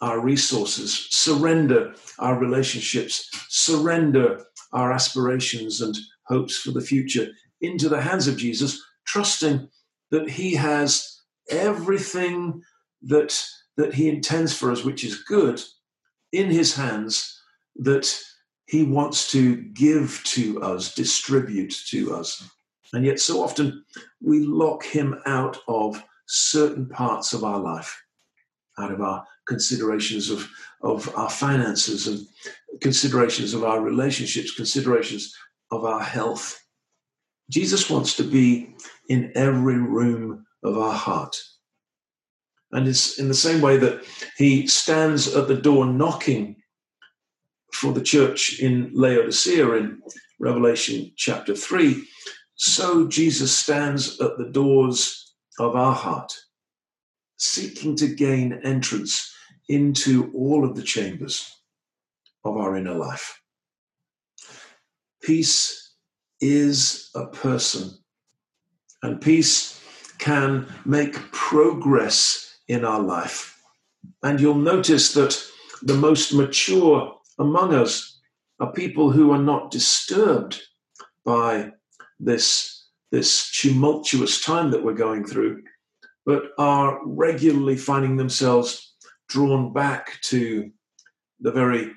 our 0.00 0.20
resources, 0.20 1.08
surrender 1.10 1.94
our 2.18 2.38
relationships, 2.38 3.28
surrender 3.48 4.44
our 4.72 4.92
aspirations 4.92 5.80
and 5.80 5.96
hopes 6.26 6.56
for 6.58 6.70
the 6.70 6.80
future 6.80 7.28
into 7.60 7.88
the 7.88 8.00
hands 8.00 8.26
of 8.26 8.36
Jesus, 8.36 8.82
trusting 9.06 9.68
that 10.10 10.30
He 10.30 10.54
has 10.54 11.20
everything 11.50 12.62
that, 13.02 13.38
that 13.76 13.94
He 13.94 14.08
intends 14.08 14.56
for 14.56 14.70
us, 14.70 14.84
which 14.84 15.04
is 15.04 15.22
good, 15.24 15.62
in 16.32 16.50
his 16.50 16.74
hands 16.74 17.40
that 17.76 18.20
he 18.66 18.84
wants 18.84 19.30
to 19.32 19.56
give 19.56 20.22
to 20.24 20.62
us, 20.62 20.94
distribute 20.94 21.74
to 21.88 22.14
us. 22.14 22.48
And 22.92 23.04
yet, 23.04 23.20
so 23.20 23.42
often, 23.42 23.84
we 24.20 24.40
lock 24.40 24.84
him 24.84 25.20
out 25.26 25.58
of 25.68 26.02
certain 26.26 26.88
parts 26.88 27.32
of 27.32 27.44
our 27.44 27.58
life, 27.58 28.02
out 28.78 28.92
of 28.92 29.00
our 29.00 29.24
considerations 29.46 30.30
of, 30.30 30.48
of 30.82 31.12
our 31.16 31.30
finances 31.30 32.06
and 32.06 32.26
considerations 32.80 33.54
of 33.54 33.64
our 33.64 33.80
relationships, 33.80 34.54
considerations 34.54 35.34
of 35.70 35.84
our 35.84 36.02
health. 36.02 36.60
Jesus 37.48 37.90
wants 37.90 38.16
to 38.16 38.24
be 38.24 38.74
in 39.08 39.32
every 39.34 39.78
room 39.78 40.46
of 40.62 40.78
our 40.78 40.92
heart. 40.92 41.36
And 42.72 42.86
it's 42.86 43.18
in 43.18 43.28
the 43.28 43.34
same 43.34 43.60
way 43.60 43.76
that 43.78 44.04
he 44.36 44.66
stands 44.66 45.34
at 45.34 45.48
the 45.48 45.56
door 45.56 45.86
knocking 45.86 46.56
for 47.72 47.92
the 47.92 48.02
church 48.02 48.60
in 48.60 48.90
Laodicea 48.94 49.72
in 49.72 50.00
Revelation 50.38 51.12
chapter 51.16 51.54
3, 51.54 52.02
so 52.60 53.08
Jesus 53.08 53.56
stands 53.56 54.20
at 54.20 54.36
the 54.36 54.50
doors 54.50 55.32
of 55.58 55.76
our 55.76 55.94
heart, 55.94 56.30
seeking 57.38 57.96
to 57.96 58.14
gain 58.14 58.60
entrance 58.62 59.34
into 59.70 60.30
all 60.34 60.62
of 60.62 60.76
the 60.76 60.82
chambers 60.82 61.56
of 62.44 62.58
our 62.58 62.76
inner 62.76 62.92
life. 62.92 63.40
Peace 65.22 65.94
is 66.42 67.08
a 67.14 67.28
person, 67.28 67.92
and 69.02 69.22
peace 69.22 69.82
can 70.18 70.70
make 70.84 71.14
progress 71.32 72.58
in 72.68 72.84
our 72.84 73.00
life. 73.00 73.58
And 74.22 74.38
you'll 74.38 74.54
notice 74.54 75.14
that 75.14 75.42
the 75.80 75.94
most 75.96 76.34
mature 76.34 77.14
among 77.38 77.72
us 77.72 78.20
are 78.60 78.70
people 78.70 79.10
who 79.10 79.30
are 79.30 79.42
not 79.42 79.70
disturbed 79.70 80.60
by 81.24 81.72
this, 82.20 82.86
this 83.10 83.50
tumultuous 83.50 84.44
time 84.44 84.70
that 84.70 84.84
we're 84.84 84.94
going 84.94 85.24
through, 85.24 85.62
but 86.26 86.50
are 86.58 87.00
regularly 87.04 87.76
finding 87.76 88.16
themselves 88.16 88.94
drawn 89.28 89.72
back 89.72 90.20
to 90.22 90.70
the 91.40 91.50
very 91.50 91.92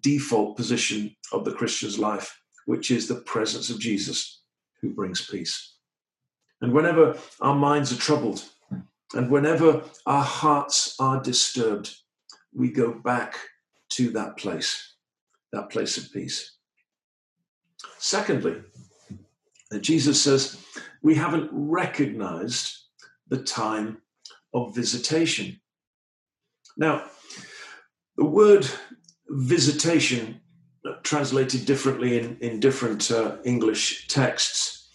default 0.00 0.56
position 0.56 1.14
of 1.32 1.44
the 1.44 1.52
Christian's 1.52 1.98
life, 1.98 2.40
which 2.66 2.90
is 2.90 3.06
the 3.06 3.16
presence 3.16 3.70
of 3.70 3.78
Jesus 3.78 4.42
who 4.80 4.90
brings 4.90 5.26
peace. 5.26 5.76
And 6.60 6.72
whenever 6.72 7.16
our 7.40 7.54
minds 7.54 7.92
are 7.92 7.96
troubled, 7.96 8.44
and 9.14 9.30
whenever 9.30 9.82
our 10.06 10.22
hearts 10.22 10.94
are 11.00 11.20
disturbed, 11.20 11.94
we 12.54 12.70
go 12.70 12.92
back 12.92 13.36
to 13.90 14.10
that 14.10 14.36
place, 14.36 14.94
that 15.52 15.70
place 15.70 15.96
of 15.96 16.12
peace. 16.12 16.56
Secondly, 17.98 18.62
Jesus 19.78 20.20
says 20.20 20.64
we 21.02 21.14
haven't 21.14 21.48
recognized 21.52 22.76
the 23.28 23.38
time 23.42 23.98
of 24.52 24.74
visitation. 24.74 25.60
Now, 26.76 27.04
The 28.16 28.24
word 28.26 28.68
visitation, 29.28 30.40
uh, 30.86 30.94
translated 31.02 31.64
differently 31.64 32.18
in, 32.18 32.36
in 32.40 32.60
different 32.60 33.10
uh, 33.10 33.36
English 33.44 34.08
texts, 34.08 34.90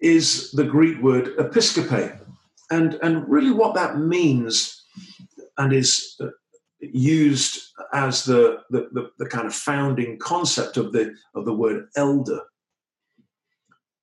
is 0.00 0.52
the 0.52 0.64
Greek 0.64 1.02
word 1.02 1.36
episcope. 1.38 2.20
And, 2.70 2.94
and 3.02 3.28
really, 3.28 3.50
what 3.50 3.74
that 3.74 3.98
means 3.98 4.84
and 5.58 5.72
is 5.72 6.14
uh, 6.20 6.28
used 6.80 7.60
as 7.92 8.24
the, 8.24 8.58
the, 8.70 8.88
the, 8.92 9.10
the, 9.18 9.26
kind 9.26 9.46
of 9.46 9.54
founding 9.54 10.16
concept 10.18 10.76
of 10.76 10.92
the, 10.92 11.14
of 11.34 11.44
the 11.44 11.54
word 11.54 11.88
elder. 11.96 12.40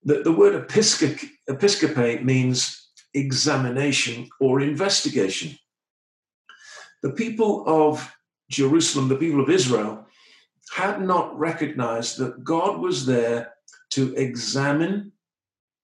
The, 0.08 0.24
the 0.24 0.32
word 0.32 0.56
episcope, 0.56 1.22
episcope 1.50 2.24
means 2.24 2.92
examination 3.14 4.30
or 4.40 4.62
investigation. 4.62 5.58
The 7.04 7.12
people 7.12 7.66
of 7.68 8.10
Jerusalem, 8.50 9.10
the 9.10 9.18
people 9.18 9.42
of 9.42 9.50
Israel, 9.50 10.08
had 10.74 11.02
not 11.02 11.38
recognized 11.38 12.20
that 12.20 12.42
God 12.46 12.80
was 12.80 13.06
there 13.06 13.54
to 13.92 14.16
examine 14.16 15.12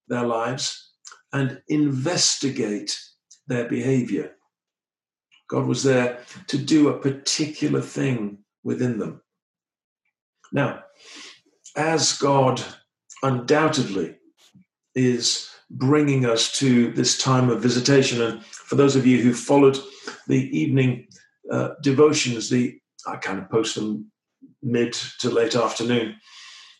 their 0.07 0.25
lives 0.25 0.93
and 1.33 1.61
investigate 1.67 2.97
their 3.47 3.67
behavior. 3.67 4.37
God 5.49 5.65
was 5.65 5.83
there 5.83 6.19
to 6.47 6.57
do 6.57 6.87
a 6.87 6.97
particular 6.97 7.81
thing 7.81 8.37
within 8.63 8.99
them. 8.99 9.21
Now, 10.53 10.85
as 11.75 12.17
God 12.17 12.63
undoubtedly 13.23 14.17
is 14.95 15.49
bringing 15.71 16.25
us 16.25 16.51
to 16.59 16.91
this 16.91 17.17
time 17.17 17.49
of 17.49 17.61
visitation, 17.61 18.21
and 18.21 18.45
for 18.45 18.75
those 18.75 18.95
of 18.95 19.07
you 19.07 19.21
who 19.21 19.33
followed 19.33 19.79
the 20.27 20.57
evening 20.57 21.07
uh, 21.51 21.69
devotions, 21.81 22.49
the 22.49 22.79
I 23.07 23.17
kind 23.17 23.39
of 23.39 23.49
post 23.49 23.75
them 23.75 24.11
mid 24.61 24.93
to 25.19 25.29
late 25.29 25.55
afternoon, 25.55 26.15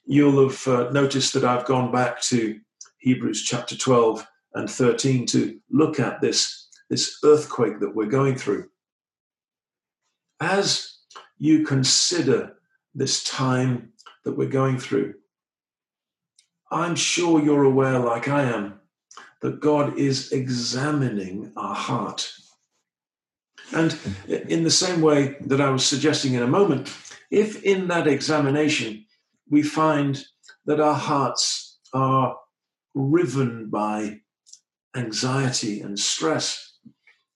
you'll 0.05 0.49
have 0.49 0.67
uh, 0.67 0.89
noticed 0.91 1.33
that 1.33 1.43
I've 1.43 1.65
gone 1.65 1.91
back 1.91 2.21
to 2.23 2.59
Hebrews 2.99 3.43
chapter 3.43 3.75
12 3.75 4.25
and 4.53 4.69
13 4.69 5.25
to 5.27 5.59
look 5.69 5.99
at 5.99 6.21
this, 6.21 6.69
this 6.89 7.17
earthquake 7.23 7.79
that 7.79 7.95
we're 7.95 8.05
going 8.05 8.35
through. 8.35 8.69
As 10.39 10.97
you 11.37 11.65
consider 11.65 12.53
this 12.95 13.23
time 13.23 13.91
that 14.23 14.37
we're 14.37 14.47
going 14.47 14.77
through, 14.77 15.15
I'm 16.73 16.95
sure 16.95 17.41
you're 17.41 17.63
aware, 17.63 17.99
like 17.99 18.27
I 18.27 18.43
am, 18.43 18.79
that 19.41 19.59
God 19.59 19.97
is 19.97 20.31
examining 20.31 21.51
our 21.55 21.75
heart. 21.75 22.31
And 23.71 23.97
in 24.27 24.63
the 24.63 24.71
same 24.71 25.01
way 25.01 25.35
that 25.41 25.61
I 25.61 25.69
was 25.69 25.85
suggesting 25.85 26.33
in 26.33 26.43
a 26.43 26.47
moment, 26.47 26.93
if 27.29 27.63
in 27.63 27.87
that 27.87 28.07
examination 28.07 29.05
we 29.49 29.61
find 29.61 30.23
that 30.65 30.79
our 30.79 30.95
hearts 30.95 31.79
are 31.93 32.37
riven 32.95 33.69
by 33.69 34.21
anxiety 34.95 35.81
and 35.81 35.97
stress, 35.97 36.77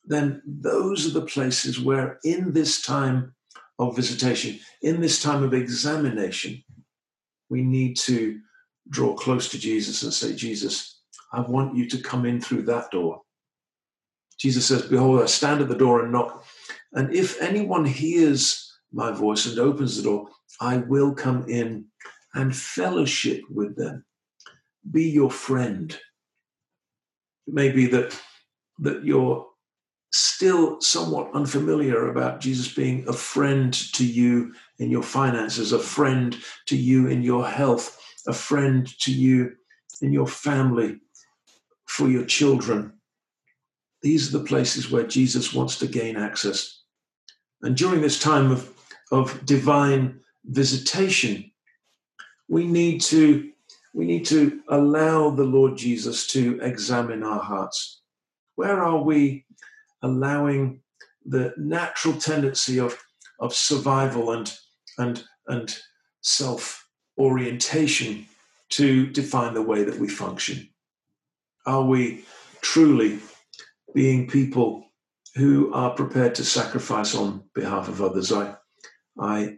then 0.06 0.42
those 0.46 1.06
are 1.06 1.20
the 1.20 1.26
places 1.26 1.80
where, 1.80 2.20
in 2.24 2.54
this 2.54 2.82
time 2.82 3.36
of 3.78 3.96
visitation, 3.96 4.60
in 4.82 5.02
this 5.02 5.22
time 5.22 5.44
of 5.44 5.54
examination, 5.54 6.64
we 7.50 7.62
need 7.62 7.98
to 7.98 8.40
draw 8.90 9.14
close 9.16 9.50
to 9.50 9.60
Jesus 9.60 10.04
and 10.04 10.14
say, 10.14 10.36
Jesus, 10.36 11.02
I 11.34 11.42
want 11.42 11.76
you 11.76 11.88
to 11.90 12.02
come 12.02 12.26
in 12.26 12.40
through 12.42 12.64
that 12.64 12.92
door. 12.92 13.22
Jesus 14.40 14.66
says, 14.68 14.84
Behold, 14.84 15.22
I 15.22 15.26
stand 15.26 15.62
at 15.62 15.68
the 15.68 15.76
door 15.76 16.04
and 16.04 16.12
knock. 16.12 16.46
And 16.94 17.14
if 17.14 17.42
anyone 17.42 17.86
hears 17.86 18.72
my 18.94 19.12
voice 19.12 19.46
and 19.46 19.60
opens 19.60 19.98
the 19.98 20.04
door, 20.04 20.30
I 20.62 20.78
will 20.78 21.14
come 21.14 21.48
in 21.50 21.86
and 22.34 22.56
fellowship 22.56 23.42
with 23.50 23.76
them 23.76 24.06
be 24.92 25.10
your 25.10 25.32
friend. 25.32 25.92
It 27.48 27.54
may 27.54 27.72
be 27.72 27.88
that 27.88 28.20
that 28.80 29.04
you're 29.04 29.46
still 30.12 30.80
somewhat 30.80 31.34
unfamiliar 31.34 32.10
about 32.10 32.40
Jesus 32.40 32.74
being 32.74 33.08
a 33.08 33.14
friend 33.14 33.74
to 33.94 34.06
you 34.06 34.54
in 34.78 34.92
your 34.92 35.04
finances, 35.04 35.74
a 35.74 35.80
friend 35.80 36.38
to 36.68 36.78
you 36.78 37.08
in 37.08 37.24
your 37.24 37.46
health, 37.46 37.97
a 38.28 38.34
friend 38.34 38.88
to 39.00 39.12
you 39.12 39.56
in 40.02 40.12
your 40.12 40.28
family, 40.28 41.00
for 41.86 42.08
your 42.10 42.26
children. 42.26 42.94
These 44.02 44.30
are 44.34 44.40
the 44.40 44.46
places 44.46 44.92
where 44.92 45.08
Jesus 45.08 45.54
wants 45.54 45.80
to 45.80 45.88
gain 45.88 46.16
access. 46.16 46.84
And 47.62 47.76
during 47.76 48.02
this 48.02 48.20
time 48.20 48.52
of, 48.52 48.72
of 49.12 49.46
divine 49.46 50.20
visitation, 50.46 51.52
we 52.48 52.68
need 52.68 53.02
to 53.02 53.52
we 53.94 54.06
need 54.06 54.28
to 54.28 54.62
allow 54.70 55.32
the 55.32 55.44
Lord 55.44 55.76
Jesus 55.76 56.28
to 56.28 56.60
examine 56.62 57.24
our 57.24 57.40
hearts. 57.40 58.02
Where 58.54 58.84
are 58.84 59.02
we 59.02 59.46
allowing 60.04 60.82
the 61.26 61.54
natural 61.58 62.14
tendency 62.14 62.80
of, 62.80 62.96
of 63.40 63.56
survival 63.56 64.34
and, 64.34 64.54
and, 65.00 65.24
and 65.48 65.76
self 66.22 66.87
orientation 67.18 68.26
to 68.70 69.08
define 69.08 69.54
the 69.54 69.62
way 69.62 69.84
that 69.84 70.00
we 70.00 70.08
function? 70.08 70.70
Are 71.66 71.84
we 71.84 72.26
truly 72.62 73.20
being 73.94 74.28
people 74.28 74.86
who 75.36 75.74
are 75.74 75.92
prepared 75.92 76.36
to 76.36 76.46
sacrifice 76.46 77.16
on 77.16 77.44
behalf 77.54 77.88
of 77.88 78.02
others? 78.02 78.32
I, 78.32 78.56
I 79.20 79.58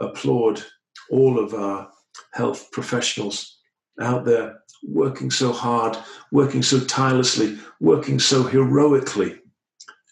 applaud 0.00 0.62
all 1.10 1.38
of 1.38 1.54
our 1.54 1.90
health 2.32 2.70
professionals 2.72 3.58
out 4.00 4.24
there 4.24 4.60
working 4.86 5.30
so 5.30 5.52
hard, 5.52 5.96
working 6.32 6.62
so 6.62 6.80
tirelessly, 6.80 7.58
working 7.80 8.18
so 8.18 8.42
heroically 8.42 9.38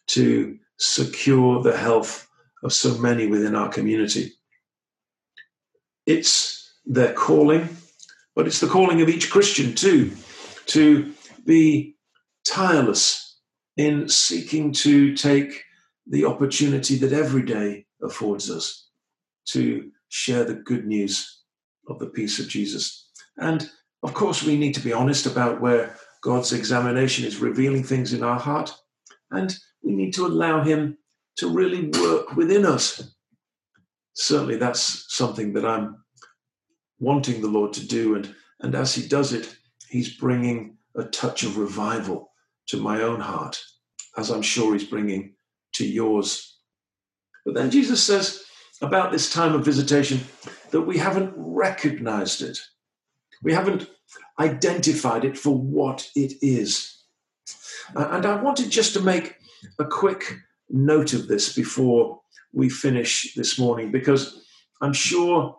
to 0.09 0.59
secure 0.79 1.63
the 1.63 1.77
health 1.77 2.29
of 2.63 2.73
so 2.73 2.97
many 2.99 3.27
within 3.27 3.55
our 3.55 3.69
community. 3.69 4.33
It's 6.07 6.62
their 6.85 7.13
calling, 7.13 7.69
but 8.35 8.47
it's 8.47 8.61
the 8.61 8.67
calling 8.67 9.01
of 9.01 9.09
each 9.09 9.31
Christian 9.31 9.75
too, 9.75 10.13
to 10.67 11.13
be 11.47 11.97
tireless 12.47 13.39
in 13.77 14.09
seeking 14.09 14.73
to 14.73 15.15
take 15.17 15.63
the 16.07 16.25
opportunity 16.25 16.97
that 16.97 17.13
every 17.13 17.43
day 17.43 17.87
affords 18.03 18.51
us 18.51 18.89
to 19.47 19.91
share 20.09 20.45
the 20.45 20.55
good 20.55 20.87
news 20.87 21.43
of 21.89 21.99
the 21.99 22.07
peace 22.07 22.39
of 22.39 22.49
Jesus. 22.49 23.09
And 23.39 23.69
of 24.03 24.15
course, 24.15 24.43
we 24.43 24.57
need 24.57 24.75
to 24.75 24.81
be 24.81 24.93
honest 24.93 25.27
about 25.27 25.61
where 25.61 25.97
God's 26.23 26.53
examination 26.53 27.25
is 27.25 27.39
revealing 27.39 27.83
things 27.83 28.13
in 28.13 28.23
our 28.23 28.39
heart. 28.39 28.75
And 29.31 29.55
we 29.83 29.93
need 29.93 30.13
to 30.15 30.27
allow 30.27 30.63
Him 30.63 30.99
to 31.37 31.49
really 31.49 31.89
work 31.89 32.37
within 32.37 32.67
us. 32.67 33.15
Certainly, 34.15 34.57
that's 34.57 35.07
something 35.15 35.53
that 35.55 35.65
I'm 35.65 36.02
wanting 37.03 37.41
the 37.41 37.49
Lord 37.49 37.73
to 37.75 37.87
do. 37.87 38.15
And, 38.15 38.35
and 38.61 38.75
as 38.75 38.95
He 38.95 39.07
does 39.07 39.33
it, 39.33 39.55
He's 39.89 40.17
bringing 40.17 40.79
a 40.95 41.05
touch 41.05 41.43
of 41.43 41.59
revival 41.59 42.31
to 42.69 42.77
my 42.77 43.03
own 43.03 43.21
heart, 43.21 43.61
as 44.17 44.31
I'm 44.31 44.43
sure 44.43 44.73
He's 44.73 44.89
bringing 44.89 45.35
to 45.75 45.85
yours. 45.87 46.57
But 47.45 47.55
then 47.55 47.71
Jesus 47.71 48.03
says 48.03 48.45
about 48.81 49.11
this 49.11 49.33
time 49.33 49.55
of 49.55 49.65
visitation 49.65 50.21
that 50.71 50.83
we 50.83 50.99
haven't 50.99 51.35
recognized 51.37 52.41
it. 52.41 52.59
We 53.43 53.53
haven't 53.53 53.89
identified 54.39 55.25
it 55.25 55.37
for 55.37 55.57
what 55.57 56.09
it 56.15 56.35
is. 56.41 57.03
Uh, 57.97 58.09
and 58.13 58.27
I 58.27 58.41
wanted 58.41 58.71
just 58.71 58.95
to 58.95 59.01
make 59.01 59.37
a 59.79 59.85
quick 59.85 60.39
note 60.71 61.13
of 61.15 61.27
this 61.27 61.55
before 61.55 62.21
we 62.53 62.69
finish 62.69 63.35
this 63.35 63.59
morning, 63.59 63.91
because 63.91 64.45
I'm 64.81 64.93
sure 64.93 65.57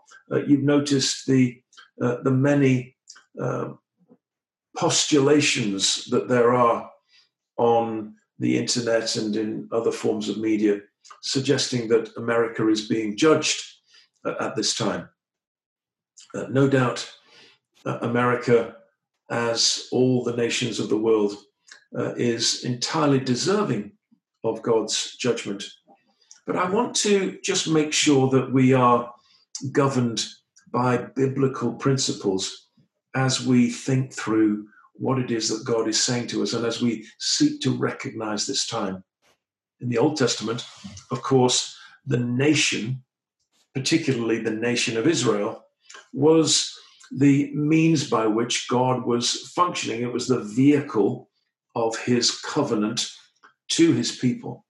you've 0.48 0.64
noticed 0.64 1.26
the, 1.28 1.62
uh, 2.02 2.18
the 2.24 2.32
many 2.32 2.96
uh, 3.42 3.70
postulations 4.78 6.06
that 6.06 6.28
there 6.28 6.54
are 6.54 6.90
on 7.58 8.16
the 8.40 8.58
internet 8.58 9.16
and 9.16 9.36
in 9.36 9.70
other 9.72 9.92
forms 9.92 10.30
of 10.30 10.38
media 10.38 10.80
suggesting 11.22 11.88
that 11.90 12.16
America 12.18 12.68
is 12.70 12.88
being 12.88 13.16
judged 13.18 13.62
uh, 14.26 14.34
at 14.40 14.56
this 14.56 14.76
time. 14.76 15.10
Uh, 16.34 16.46
no 16.50 16.68
doubt 16.68 17.10
uh, 17.86 18.00
America, 18.02 18.76
as 19.30 19.88
all 19.92 20.24
the 20.24 20.36
nations 20.36 20.80
of 20.80 20.90
the 20.90 20.98
world, 20.98 21.36
uh, 21.98 22.14
is 22.16 22.64
entirely 22.64 23.20
deserving 23.20 23.92
of 24.44 24.62
God's 24.62 25.16
judgment. 25.18 25.64
But 26.46 26.58
I 26.58 26.70
want 26.70 26.96
to 26.98 27.40
just 27.44 27.70
make 27.70 27.94
sure 27.94 28.30
that 28.32 28.52
we 28.52 28.74
are 28.74 29.14
governed 29.72 30.26
by 30.72 30.98
biblical 30.98 31.74
principles 31.74 32.70
as 33.16 33.46
we 33.46 33.70
think 33.70 34.14
through 34.14 34.68
what 34.94 35.20
it 35.20 35.32
is 35.32 35.50
that 35.50 35.66
God 35.66 35.88
is 35.88 36.02
saying 36.02 36.28
to 36.28 36.44
us 36.44 36.54
and 36.54 36.66
as 36.66 36.82
we 36.82 37.06
seek 37.20 37.62
to 37.62 37.72
recognize 37.72 38.46
this 38.46 38.68
time. 38.68 39.04
In 39.82 39.90
the 39.90 39.98
Old 39.98 40.18
Testament, 40.18 40.66
of 41.12 41.22
course, 41.22 41.76
the 42.06 42.18
nation, 42.18 43.04
particularly 43.74 44.40
the 44.40 44.52
nation 44.52 44.98
of 44.98 45.08
Israel, 45.08 45.64
was 46.14 46.74
the 47.12 47.54
means 47.54 48.10
by 48.10 48.26
which 48.26 48.68
God 48.68 49.06
was 49.06 49.52
functioning. 49.56 50.02
It 50.02 50.14
was 50.14 50.28
the 50.28 50.40
vehicle 50.40 51.30
of 51.76 51.98
his 51.98 52.32
covenant 52.32 53.10
to 53.70 53.94
his 53.94 54.16
people. 54.16 54.66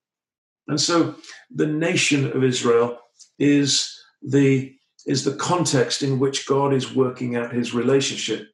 And 0.67 0.80
so 0.80 1.15
the 1.54 1.67
nation 1.67 2.32
of 2.32 2.43
Israel 2.43 3.00
is 3.39 4.02
the, 4.27 4.75
is 5.05 5.23
the 5.23 5.36
context 5.36 6.01
in 6.03 6.19
which 6.19 6.47
God 6.47 6.73
is 6.73 6.95
working 6.95 7.36
out 7.36 7.53
his 7.53 7.73
relationship. 7.73 8.47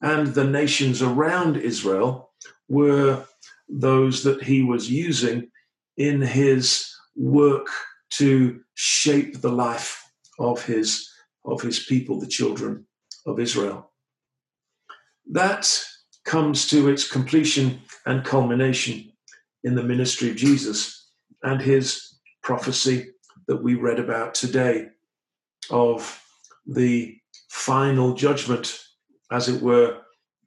And 0.00 0.28
the 0.28 0.44
nations 0.44 1.02
around 1.02 1.56
Israel 1.56 2.32
were 2.68 3.24
those 3.68 4.22
that 4.24 4.42
he 4.42 4.62
was 4.62 4.90
using 4.90 5.50
in 5.96 6.20
his 6.20 6.92
work 7.16 7.68
to 8.10 8.60
shape 8.74 9.40
the 9.40 9.52
life 9.52 10.02
of 10.38 10.64
his, 10.64 11.08
of 11.44 11.62
his 11.62 11.80
people, 11.80 12.20
the 12.20 12.26
children 12.26 12.86
of 13.26 13.40
Israel. 13.40 13.90
That 15.30 15.82
comes 16.24 16.68
to 16.68 16.88
its 16.88 17.10
completion 17.10 17.80
and 18.06 18.24
culmination 18.24 19.12
in 19.62 19.74
the 19.74 19.82
ministry 19.82 20.30
of 20.30 20.36
Jesus 20.36 21.10
and 21.42 21.60
his 21.60 22.18
prophecy 22.42 23.13
that 23.48 23.62
we 23.62 23.74
read 23.74 23.98
about 23.98 24.34
today 24.34 24.88
of 25.70 26.20
the 26.66 27.16
final 27.48 28.14
judgment, 28.14 28.78
as 29.30 29.48
it 29.48 29.60
were, 29.62 29.98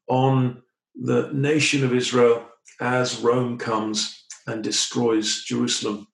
on 0.07 0.61
the 0.95 1.29
nation 1.33 1.83
of 1.83 1.93
Israel 1.93 2.47
as 2.79 3.19
Rome 3.19 3.57
comes 3.57 4.25
and 4.47 4.63
destroys 4.63 5.43
Jerusalem. 5.43 6.07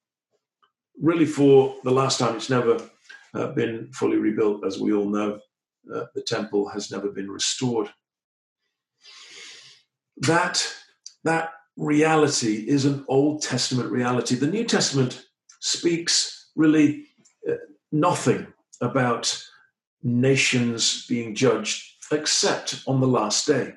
Really, 1.00 1.26
for 1.26 1.76
the 1.84 1.90
last 1.90 2.18
time, 2.18 2.36
it's 2.36 2.50
never 2.50 2.78
uh, 3.34 3.48
been 3.48 3.90
fully 3.92 4.16
rebuilt, 4.16 4.64
as 4.66 4.78
we 4.78 4.92
all 4.92 5.08
know. 5.08 5.40
Uh, 5.92 6.04
the 6.14 6.22
temple 6.22 6.68
has 6.68 6.90
never 6.90 7.10
been 7.10 7.30
restored. 7.30 7.90
That, 10.18 10.66
that 11.24 11.50
reality 11.76 12.64
is 12.68 12.84
an 12.84 13.04
Old 13.08 13.42
Testament 13.42 13.90
reality. 13.90 14.36
The 14.36 14.46
New 14.46 14.64
Testament 14.64 15.24
speaks 15.60 16.43
really 16.54 17.06
uh, 17.48 17.54
nothing 17.92 18.46
about 18.80 19.42
nations 20.02 21.06
being 21.06 21.34
judged 21.34 21.82
except 22.12 22.82
on 22.86 23.00
the 23.00 23.06
last 23.06 23.46
day. 23.46 23.74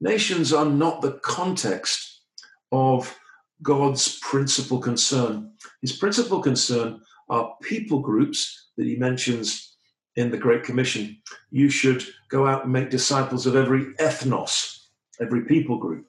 Nations 0.00 0.52
are 0.52 0.66
not 0.66 1.00
the 1.00 1.12
context 1.22 2.20
of 2.70 3.16
God's 3.62 4.18
principal 4.20 4.78
concern. 4.78 5.52
His 5.80 5.92
principal 5.92 6.40
concern 6.40 7.00
are 7.28 7.54
people 7.62 8.00
groups 8.00 8.70
that 8.76 8.86
he 8.86 8.96
mentions 8.96 9.76
in 10.16 10.30
the 10.30 10.36
Great 10.36 10.64
Commission. 10.64 11.16
You 11.50 11.70
should 11.70 12.04
go 12.28 12.46
out 12.46 12.64
and 12.64 12.72
make 12.72 12.90
disciples 12.90 13.46
of 13.46 13.56
every 13.56 13.86
ethnos, 13.94 14.86
every 15.20 15.44
people 15.44 15.78
group. 15.78 16.06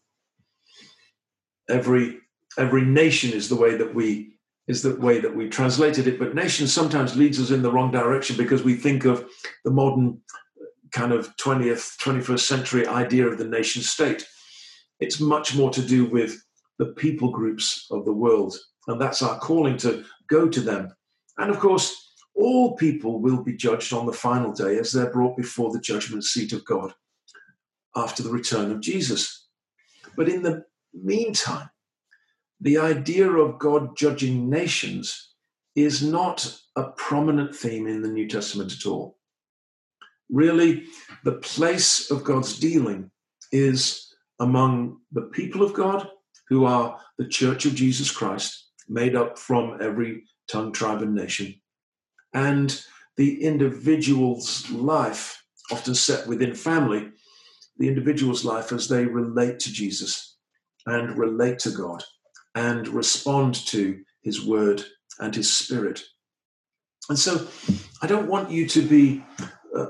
Every 1.69 2.19
every 2.57 2.83
nation 2.83 3.31
is 3.33 3.49
the 3.49 3.55
way 3.55 3.75
that 3.77 3.93
we 3.93 4.36
is 4.67 4.81
the 4.81 4.95
way 4.95 5.19
that 5.19 5.35
we 5.35 5.47
translated 5.47 6.07
it. 6.07 6.19
But 6.19 6.35
nation 6.35 6.67
sometimes 6.67 7.15
leads 7.15 7.39
us 7.39 7.51
in 7.51 7.61
the 7.61 7.71
wrong 7.71 7.91
direction 7.91 8.35
because 8.35 8.63
we 8.63 8.75
think 8.75 9.05
of 9.05 9.29
the 9.63 9.71
modern 9.71 10.21
uh, 10.59 10.65
kind 10.91 11.13
of 11.13 11.35
20th, 11.37 11.97
21st 11.97 12.39
century 12.39 12.87
idea 12.87 13.27
of 13.27 13.37
the 13.37 13.47
nation 13.47 13.81
state. 13.81 14.27
It's 14.99 15.19
much 15.19 15.55
more 15.55 15.69
to 15.71 15.81
do 15.81 16.05
with 16.05 16.41
the 16.79 16.87
people 16.87 17.31
groups 17.31 17.87
of 17.91 18.05
the 18.05 18.13
world. 18.13 18.57
And 18.87 18.99
that's 18.99 19.21
our 19.21 19.39
calling 19.39 19.77
to 19.77 20.03
go 20.29 20.47
to 20.49 20.61
them. 20.61 20.89
And 21.37 21.49
of 21.49 21.59
course, 21.59 22.13
all 22.35 22.75
people 22.75 23.19
will 23.19 23.43
be 23.43 23.55
judged 23.55 23.93
on 23.93 24.05
the 24.05 24.13
final 24.13 24.51
day 24.51 24.77
as 24.77 24.91
they're 24.91 25.11
brought 25.11 25.37
before 25.37 25.71
the 25.71 25.79
judgment 25.79 26.23
seat 26.23 26.53
of 26.53 26.65
God 26.65 26.93
after 27.95 28.21
the 28.21 28.29
return 28.29 28.71
of 28.71 28.81
Jesus. 28.81 29.47
But 30.15 30.29
in 30.29 30.43
the 30.43 30.63
meantime, 30.93 31.69
the 32.59 32.77
idea 32.77 33.29
of 33.29 33.59
God 33.59 33.95
judging 33.95 34.49
nations 34.49 35.33
is 35.75 36.01
not 36.01 36.51
a 36.75 36.85
prominent 36.91 37.55
theme 37.55 37.87
in 37.87 38.01
the 38.01 38.09
New 38.09 38.27
Testament 38.27 38.73
at 38.73 38.85
all. 38.85 39.17
Really, 40.29 40.85
the 41.23 41.33
place 41.33 42.09
of 42.09 42.23
God's 42.23 42.57
dealing 42.57 43.11
is 43.51 44.13
among 44.39 44.97
the 45.11 45.23
people 45.33 45.63
of 45.63 45.73
God, 45.73 46.09
who 46.49 46.65
are 46.65 46.99
the 47.17 47.27
church 47.27 47.65
of 47.65 47.75
Jesus 47.75 48.11
Christ, 48.11 48.69
made 48.89 49.15
up 49.15 49.37
from 49.37 49.77
every 49.81 50.23
tongue, 50.49 50.71
tribe, 50.71 51.01
and 51.01 51.13
nation, 51.13 51.53
and 52.33 52.81
the 53.17 53.43
individual's 53.43 54.69
life, 54.71 55.43
often 55.71 55.93
set 55.93 56.27
within 56.27 56.53
family, 56.53 57.09
the 57.77 57.87
individual's 57.87 58.45
life 58.45 58.71
as 58.71 58.87
they 58.87 59.05
relate 59.05 59.59
to 59.59 59.73
Jesus 59.73 60.37
and 60.85 61.17
relate 61.17 61.59
to 61.59 61.71
God 61.71 62.03
and 62.57 62.87
respond 62.87 63.53
to 63.67 64.03
his 64.23 64.43
word 64.43 64.83
and 65.19 65.35
his 65.35 65.53
spirit. 65.53 66.03
And 67.07 67.19
so 67.19 67.47
I 68.01 68.07
don't 68.07 68.27
want 68.27 68.49
you 68.49 68.67
to 68.67 68.81
be 68.81 69.23
uh, 69.75 69.85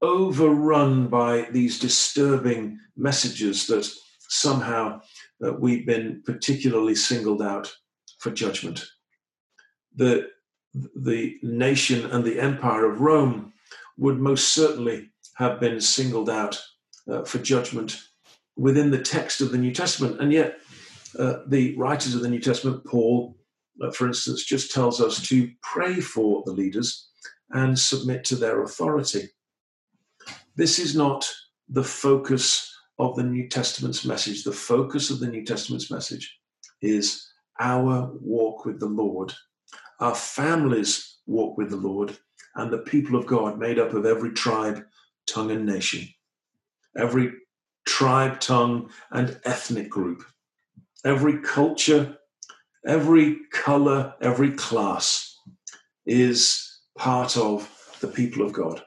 overrun 0.00 1.08
by 1.08 1.48
these 1.50 1.80
disturbing 1.80 2.78
messages 2.96 3.66
that 3.66 3.90
somehow 4.28 5.00
uh, 5.44 5.54
we've 5.54 5.84
been 5.84 6.22
particularly 6.24 6.94
singled 6.94 7.42
out 7.42 7.74
for 8.20 8.30
judgment. 8.30 8.86
The, 9.96 10.28
the 10.94 11.38
nation 11.42 12.08
and 12.12 12.24
the 12.24 12.38
empire 12.38 12.88
of 12.88 13.00
Rome 13.00 13.52
would 13.98 14.20
most 14.20 14.52
certainly 14.52 15.10
have 15.34 15.58
been 15.58 15.80
singled 15.80 16.30
out 16.30 16.62
uh, 17.10 17.24
for 17.24 17.38
judgment 17.38 18.00
within 18.56 18.92
the 18.92 19.02
text 19.02 19.40
of 19.40 19.50
the 19.50 19.58
New 19.58 19.72
Testament. 19.72 20.20
And 20.20 20.32
yet, 20.32 20.58
uh, 21.18 21.42
the 21.48 21.76
writers 21.76 22.14
of 22.14 22.22
the 22.22 22.28
New 22.28 22.40
Testament, 22.40 22.84
Paul, 22.84 23.36
uh, 23.82 23.90
for 23.90 24.06
instance, 24.06 24.44
just 24.44 24.72
tells 24.72 25.00
us 25.00 25.26
to 25.28 25.50
pray 25.62 26.00
for 26.00 26.42
the 26.46 26.52
leaders 26.52 27.08
and 27.50 27.78
submit 27.78 28.24
to 28.24 28.36
their 28.36 28.62
authority. 28.62 29.28
This 30.56 30.78
is 30.78 30.94
not 30.94 31.30
the 31.68 31.84
focus 31.84 32.72
of 32.98 33.16
the 33.16 33.22
New 33.22 33.48
Testament's 33.48 34.04
message. 34.04 34.44
The 34.44 34.52
focus 34.52 35.10
of 35.10 35.20
the 35.20 35.28
New 35.28 35.44
Testament's 35.44 35.90
message 35.90 36.38
is 36.80 37.28
our 37.60 38.10
walk 38.20 38.64
with 38.64 38.80
the 38.80 38.86
Lord, 38.86 39.32
our 40.00 40.14
families 40.14 41.18
walk 41.26 41.56
with 41.56 41.70
the 41.70 41.76
Lord, 41.76 42.16
and 42.54 42.72
the 42.72 42.78
people 42.78 43.18
of 43.18 43.26
God 43.26 43.58
made 43.58 43.78
up 43.78 43.92
of 43.92 44.06
every 44.06 44.32
tribe, 44.32 44.84
tongue, 45.26 45.50
and 45.50 45.66
nation, 45.66 46.06
every 46.96 47.32
tribe, 47.86 48.40
tongue, 48.40 48.90
and 49.10 49.40
ethnic 49.44 49.88
group 49.88 50.22
every 51.04 51.38
culture, 51.38 52.16
every 52.86 53.38
color, 53.52 54.14
every 54.20 54.52
class 54.52 55.38
is 56.06 56.80
part 56.96 57.36
of 57.36 57.70
the 58.00 58.08
people 58.08 58.44
of 58.44 58.52
God. 58.52 58.82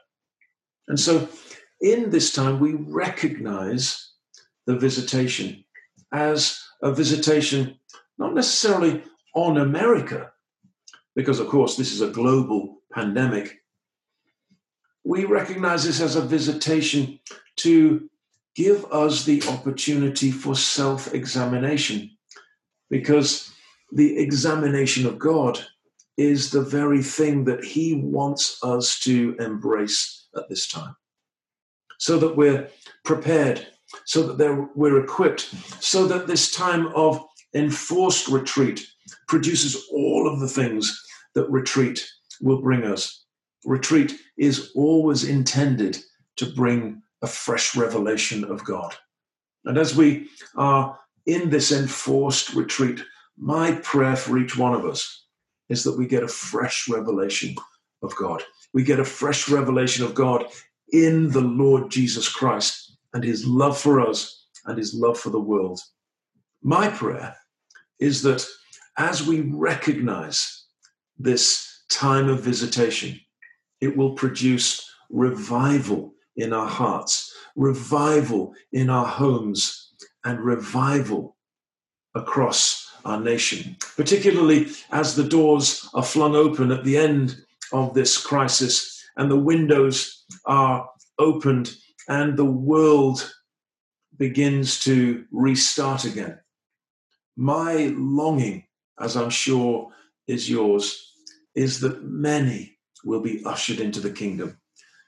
And 0.88 0.98
so 0.98 1.28
in 1.80 2.10
this 2.10 2.32
time, 2.32 2.60
we 2.60 2.72
recognize 2.72 4.12
the 4.66 4.76
visitation 4.76 5.64
as 6.12 6.62
a 6.82 6.92
visitation, 6.92 7.78
not 8.18 8.34
necessarily 8.34 9.02
on 9.34 9.58
America, 9.58 10.32
because 11.14 11.40
of 11.40 11.48
course 11.48 11.76
this 11.76 11.92
is 11.92 12.00
a 12.00 12.10
global 12.10 12.78
pandemic. 12.92 13.62
We 15.04 15.24
recognize 15.24 15.84
this 15.84 16.00
as 16.00 16.16
a 16.16 16.20
visitation 16.20 17.20
to 17.56 18.10
give 18.54 18.84
us 18.92 19.24
the 19.24 19.42
opportunity 19.48 20.30
for 20.30 20.54
self 20.54 21.14
examination 21.14 22.10
because 22.88 23.50
the 23.92 24.18
examination 24.18 25.06
of 25.06 25.18
God 25.18 25.60
is 26.16 26.50
the 26.50 26.62
very 26.62 27.02
thing 27.02 27.44
that 27.44 27.64
He 27.64 27.94
wants 27.94 28.62
us 28.62 28.98
to 29.00 29.36
embrace 29.38 30.28
at 30.36 30.48
this 30.48 30.68
time. 30.68 30.94
So 31.98 32.18
that 32.18 32.36
we're 32.36 32.68
prepared, 33.04 33.66
so 34.04 34.22
that 34.32 34.68
we're 34.74 35.02
equipped, 35.02 35.52
so 35.82 36.06
that 36.06 36.26
this 36.26 36.50
time 36.50 36.88
of 36.88 37.24
enforced 37.54 38.28
retreat 38.28 38.86
produces 39.28 39.86
all 39.92 40.28
of 40.28 40.40
the 40.40 40.48
things 40.48 41.02
that 41.34 41.50
retreat 41.50 42.06
will 42.40 42.60
bring 42.60 42.84
us. 42.84 43.24
Retreat 43.64 44.18
is 44.38 44.72
always 44.74 45.24
intended 45.24 45.98
to 46.36 46.46
bring 46.46 47.02
a 47.22 47.26
fresh 47.26 47.76
revelation 47.76 48.44
of 48.44 48.64
God. 48.64 48.94
And 49.64 49.76
as 49.76 49.94
we 49.94 50.28
are 50.56 50.98
in 51.26 51.50
this 51.50 51.72
enforced 51.72 52.54
retreat, 52.54 53.02
my 53.36 53.72
prayer 53.72 54.16
for 54.16 54.38
each 54.38 54.56
one 54.56 54.74
of 54.74 54.84
us 54.84 55.26
is 55.68 55.84
that 55.84 55.96
we 55.96 56.06
get 56.06 56.22
a 56.22 56.28
fresh 56.28 56.88
revelation 56.88 57.54
of 58.02 58.14
God. 58.16 58.42
We 58.72 58.84
get 58.84 59.00
a 59.00 59.04
fresh 59.04 59.48
revelation 59.48 60.04
of 60.04 60.14
God 60.14 60.46
in 60.92 61.30
the 61.30 61.40
Lord 61.40 61.90
Jesus 61.90 62.28
Christ 62.28 62.96
and 63.14 63.22
his 63.22 63.46
love 63.46 63.78
for 63.78 64.00
us 64.00 64.46
and 64.66 64.78
his 64.78 64.94
love 64.94 65.18
for 65.18 65.30
the 65.30 65.40
world. 65.40 65.80
My 66.62 66.88
prayer 66.88 67.36
is 67.98 68.22
that 68.22 68.46
as 68.98 69.26
we 69.26 69.40
recognize 69.40 70.64
this 71.18 71.84
time 71.90 72.28
of 72.28 72.42
visitation, 72.42 73.18
it 73.80 73.96
will 73.96 74.14
produce 74.14 74.86
revival 75.10 76.12
in 76.36 76.52
our 76.52 76.68
hearts, 76.68 77.34
revival 77.56 78.54
in 78.72 78.90
our 78.90 79.06
homes, 79.06 79.92
and 80.24 80.40
revival 80.40 81.36
across 82.14 82.90
our 83.04 83.20
nation, 83.20 83.76
particularly 83.96 84.68
as 84.90 85.14
the 85.14 85.24
doors 85.24 85.88
are 85.94 86.02
flung 86.02 86.34
open 86.34 86.70
at 86.70 86.84
the 86.84 86.96
end 86.96 87.36
of 87.72 87.94
this 87.94 88.18
crisis 88.18 89.02
and 89.16 89.30
the 89.30 89.38
windows 89.38 90.24
are 90.46 90.88
opened 91.18 91.74
and 92.08 92.36
the 92.36 92.44
world 92.44 93.32
begins 94.18 94.80
to 94.80 95.24
restart 95.30 96.04
again. 96.04 96.38
My 97.36 97.94
longing, 97.96 98.64
as 98.98 99.16
I'm 99.16 99.30
sure 99.30 99.90
is 100.26 100.50
yours, 100.50 101.14
is 101.54 101.80
that 101.80 102.04
many 102.04 102.78
will 103.04 103.20
be 103.20 103.42
ushered 103.46 103.80
into 103.80 104.00
the 104.00 104.10
kingdom 104.10 104.59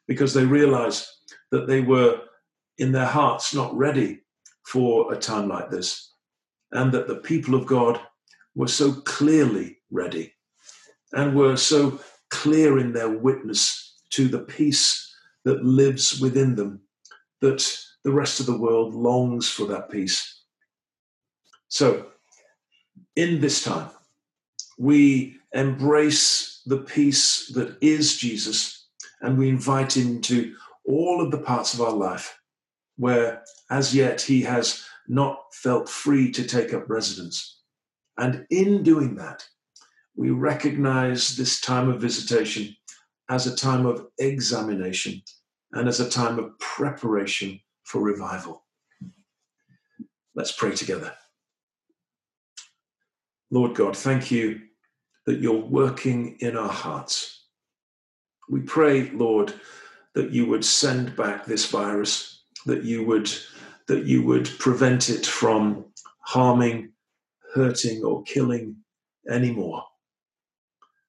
because 0.07 0.35
they 0.35 0.45
realized 0.45 1.07
that 1.51 1.67
they 1.67 1.81
were 1.81 2.21
in 2.79 2.93
their 2.93 3.07
hearts 3.07 3.55
not 3.55 3.77
ready 3.77 4.21
for 4.67 5.13
a 5.13 5.17
time 5.17 5.49
like 5.49 5.71
this 5.71 6.13
and 6.73 6.93
that 6.93 7.07
the 7.07 7.17
people 7.17 7.55
of 7.55 7.67
God 7.67 8.01
were 8.55 8.69
so 8.69 8.93
clearly 8.93 9.79
ready 9.91 10.33
and 11.13 11.35
were 11.35 11.57
so 11.57 12.01
clear 12.31 12.79
in 12.79 12.93
their 12.93 13.11
witness 13.11 13.97
to 14.11 14.29
the 14.29 14.41
peace 14.41 15.15
that 15.45 15.65
lives 15.65 16.21
within 16.21 16.55
them 16.55 16.81
that 17.41 17.79
the 18.05 18.13
rest 18.13 18.41
of 18.41 18.47
the 18.47 18.57
world 18.57 18.95
longs 18.95 19.49
for 19.49 19.67
that 19.67 19.91
peace. 19.91 20.43
So, 21.69 22.07
in 23.17 23.41
this 23.41 23.63
time, 23.63 23.91
we 24.79 25.37
embrace 25.53 26.63
the 26.65 26.79
peace 26.79 27.49
that 27.49 27.77
is 27.81 28.17
Jesus 28.17 28.82
and 29.23 29.39
we 29.39 29.49
invite 29.49 29.97
him 29.97 30.21
to 30.23 30.55
all 30.85 31.23
of 31.23 31.31
the 31.31 31.39
parts 31.39 31.75
of 31.75 31.81
our 31.81 31.93
life 31.93 32.39
where 32.97 33.43
as 33.71 33.95
yet 33.95 34.21
he 34.21 34.43
has 34.43 34.85
not 35.09 35.43
felt 35.53 35.89
free 35.89 36.31
to 36.31 36.45
take 36.45 36.75
up 36.75 36.89
residence. 36.89 37.61
And 38.19 38.47
in 38.51 38.83
doing 38.83 39.15
that, 39.17 39.47
we 40.15 40.31
recognize 40.31 41.37
this 41.37 41.61
time 41.61 41.89
of 41.89 42.01
visitation 42.01 42.77
as 43.31 43.47
a 43.47 43.57
time 43.57 43.87
of 43.87 44.07
examination 44.19 45.23
and 45.73 45.89
as 45.89 46.01
a 46.01 46.11
time 46.11 46.39
of 46.39 46.59
preparation 46.59 47.59
for 47.85 48.03
revival. 48.03 48.65
Let's 50.35 50.53
pray 50.53 50.73
together. 50.73 51.13
Lord 53.51 53.75
God, 53.75 53.97
thank 53.97 54.31
you 54.31 54.61
that 55.27 55.41
you're 55.41 55.65
working 55.65 56.37
in 56.41 56.57
our 56.57 56.69
hearts. 56.69 57.42
We 58.49 58.61
pray, 58.61 59.11
Lord, 59.11 59.55
that 60.15 60.31
you 60.31 60.47
would 60.47 60.65
send 60.65 61.17
back 61.17 61.45
this 61.45 61.71
virus, 61.71 62.43
that 62.67 62.85
you 62.85 63.05
would 63.07 63.31
that 63.89 64.05
you 64.05 64.23
would 64.23 64.49
prevent 64.59 65.11
it 65.11 65.27
from 65.27 65.85
harming, 66.21 66.93
hurting, 67.55 68.05
or 68.05 68.23
killing 68.23 68.77
anymore. 69.29 69.83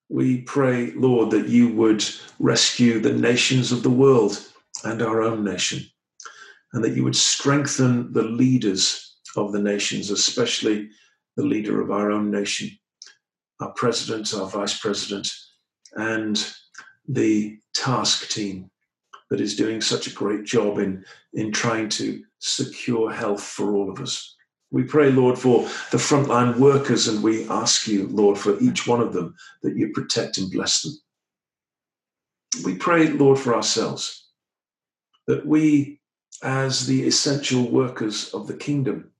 We 0.09 0.41
pray, 0.41 0.91
Lord, 0.91 1.31
that 1.31 1.47
you 1.47 1.69
would 1.73 2.03
rescue 2.39 2.99
the 2.99 3.13
nations 3.13 3.71
of 3.71 3.83
the 3.83 3.89
world 3.89 4.43
and 4.83 5.01
our 5.01 5.21
own 5.21 5.43
nation, 5.43 5.81
and 6.73 6.83
that 6.83 6.95
you 6.95 7.03
would 7.03 7.15
strengthen 7.15 8.11
the 8.11 8.23
leaders 8.23 9.17
of 9.35 9.51
the 9.51 9.61
nations, 9.61 10.09
especially 10.11 10.89
the 11.37 11.43
leader 11.43 11.81
of 11.81 11.91
our 11.91 12.11
own 12.11 12.29
nation, 12.31 12.69
our 13.59 13.71
president, 13.71 14.33
our 14.33 14.49
vice 14.49 14.77
president, 14.79 15.31
and 15.95 16.53
the 17.07 17.57
task 17.73 18.29
team 18.29 18.69
that 19.29 19.41
is 19.41 19.55
doing 19.55 19.81
such 19.81 20.07
a 20.07 20.13
great 20.13 20.45
job 20.45 20.77
in, 20.77 21.03
in 21.33 21.51
trying 21.51 21.89
to 21.89 22.23
secure 22.39 23.11
health 23.11 23.41
for 23.41 23.73
all 23.73 23.89
of 23.89 23.99
us. 23.99 24.35
We 24.71 24.83
pray, 24.83 25.11
Lord, 25.11 25.37
for 25.37 25.63
the 25.91 25.97
frontline 25.97 26.57
workers, 26.57 27.07
and 27.07 27.21
we 27.23 27.47
ask 27.49 27.87
you, 27.87 28.07
Lord, 28.07 28.37
for 28.37 28.59
each 28.59 28.87
one 28.87 29.01
of 29.01 29.13
them 29.13 29.35
that 29.61 29.75
you 29.75 29.91
protect 29.93 30.37
and 30.37 30.51
bless 30.51 30.81
them. 30.81 30.93
We 32.65 32.75
pray, 32.75 33.07
Lord, 33.07 33.39
for 33.39 33.55
ourselves, 33.55 34.27
that 35.27 35.45
we, 35.45 35.99
as 36.43 36.85
the 36.87 37.07
essential 37.07 37.69
workers 37.69 38.33
of 38.33 38.47
the 38.47 38.55
kingdom, 38.55 39.11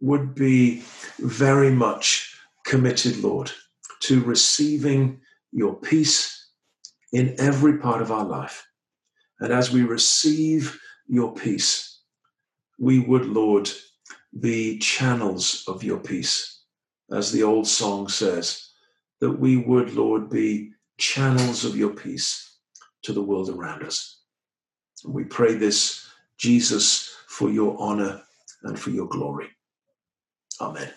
would 0.00 0.34
be 0.34 0.82
very 1.18 1.70
much 1.70 2.36
committed, 2.64 3.18
Lord, 3.18 3.50
to 4.00 4.22
receiving 4.22 5.20
your 5.52 5.74
peace 5.74 6.43
in 7.14 7.36
every 7.38 7.78
part 7.78 8.02
of 8.02 8.10
our 8.10 8.24
life. 8.24 8.66
And 9.38 9.52
as 9.52 9.70
we 9.70 9.84
receive 9.84 10.78
your 11.06 11.32
peace, 11.32 12.00
we 12.78 12.98
would, 12.98 13.24
Lord, 13.26 13.70
be 14.40 14.78
channels 14.78 15.64
of 15.68 15.84
your 15.84 15.98
peace. 15.98 16.62
As 17.12 17.30
the 17.30 17.44
old 17.44 17.68
song 17.68 18.08
says, 18.08 18.68
that 19.20 19.30
we 19.30 19.56
would, 19.56 19.94
Lord, 19.94 20.28
be 20.28 20.72
channels 20.98 21.64
of 21.64 21.76
your 21.76 21.90
peace 21.90 22.58
to 23.04 23.12
the 23.12 23.22
world 23.22 23.48
around 23.48 23.84
us. 23.84 24.22
And 25.04 25.14
we 25.14 25.22
pray 25.22 25.54
this, 25.54 26.04
Jesus, 26.36 27.14
for 27.28 27.48
your 27.48 27.80
honor 27.80 28.22
and 28.64 28.78
for 28.78 28.90
your 28.90 29.06
glory. 29.06 29.50
Amen. 30.60 30.90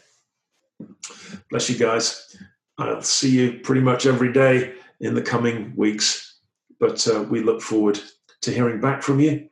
Bless 1.51 1.69
you 1.69 1.77
guys. 1.77 2.35
I'll 2.79 3.03
see 3.03 3.29
you 3.29 3.59
pretty 3.59 3.81
much 3.81 4.07
every 4.07 4.33
day 4.33 4.73
in 5.01 5.13
the 5.13 5.21
coming 5.21 5.73
weeks, 5.75 6.39
but 6.79 7.07
uh, 7.07 7.23
we 7.23 7.41
look 7.41 7.61
forward 7.61 7.99
to 8.41 8.51
hearing 8.51 8.79
back 8.79 9.01
from 9.03 9.19
you 9.19 9.47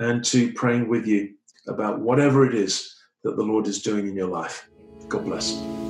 and 0.00 0.24
to 0.24 0.52
praying 0.52 0.88
with 0.88 1.06
you 1.06 1.34
about 1.68 2.00
whatever 2.00 2.46
it 2.46 2.54
is 2.54 2.94
that 3.24 3.36
the 3.36 3.42
Lord 3.42 3.66
is 3.66 3.82
doing 3.82 4.06
in 4.06 4.16
your 4.16 4.28
life. 4.28 4.68
God 5.08 5.24
bless. 5.24 5.85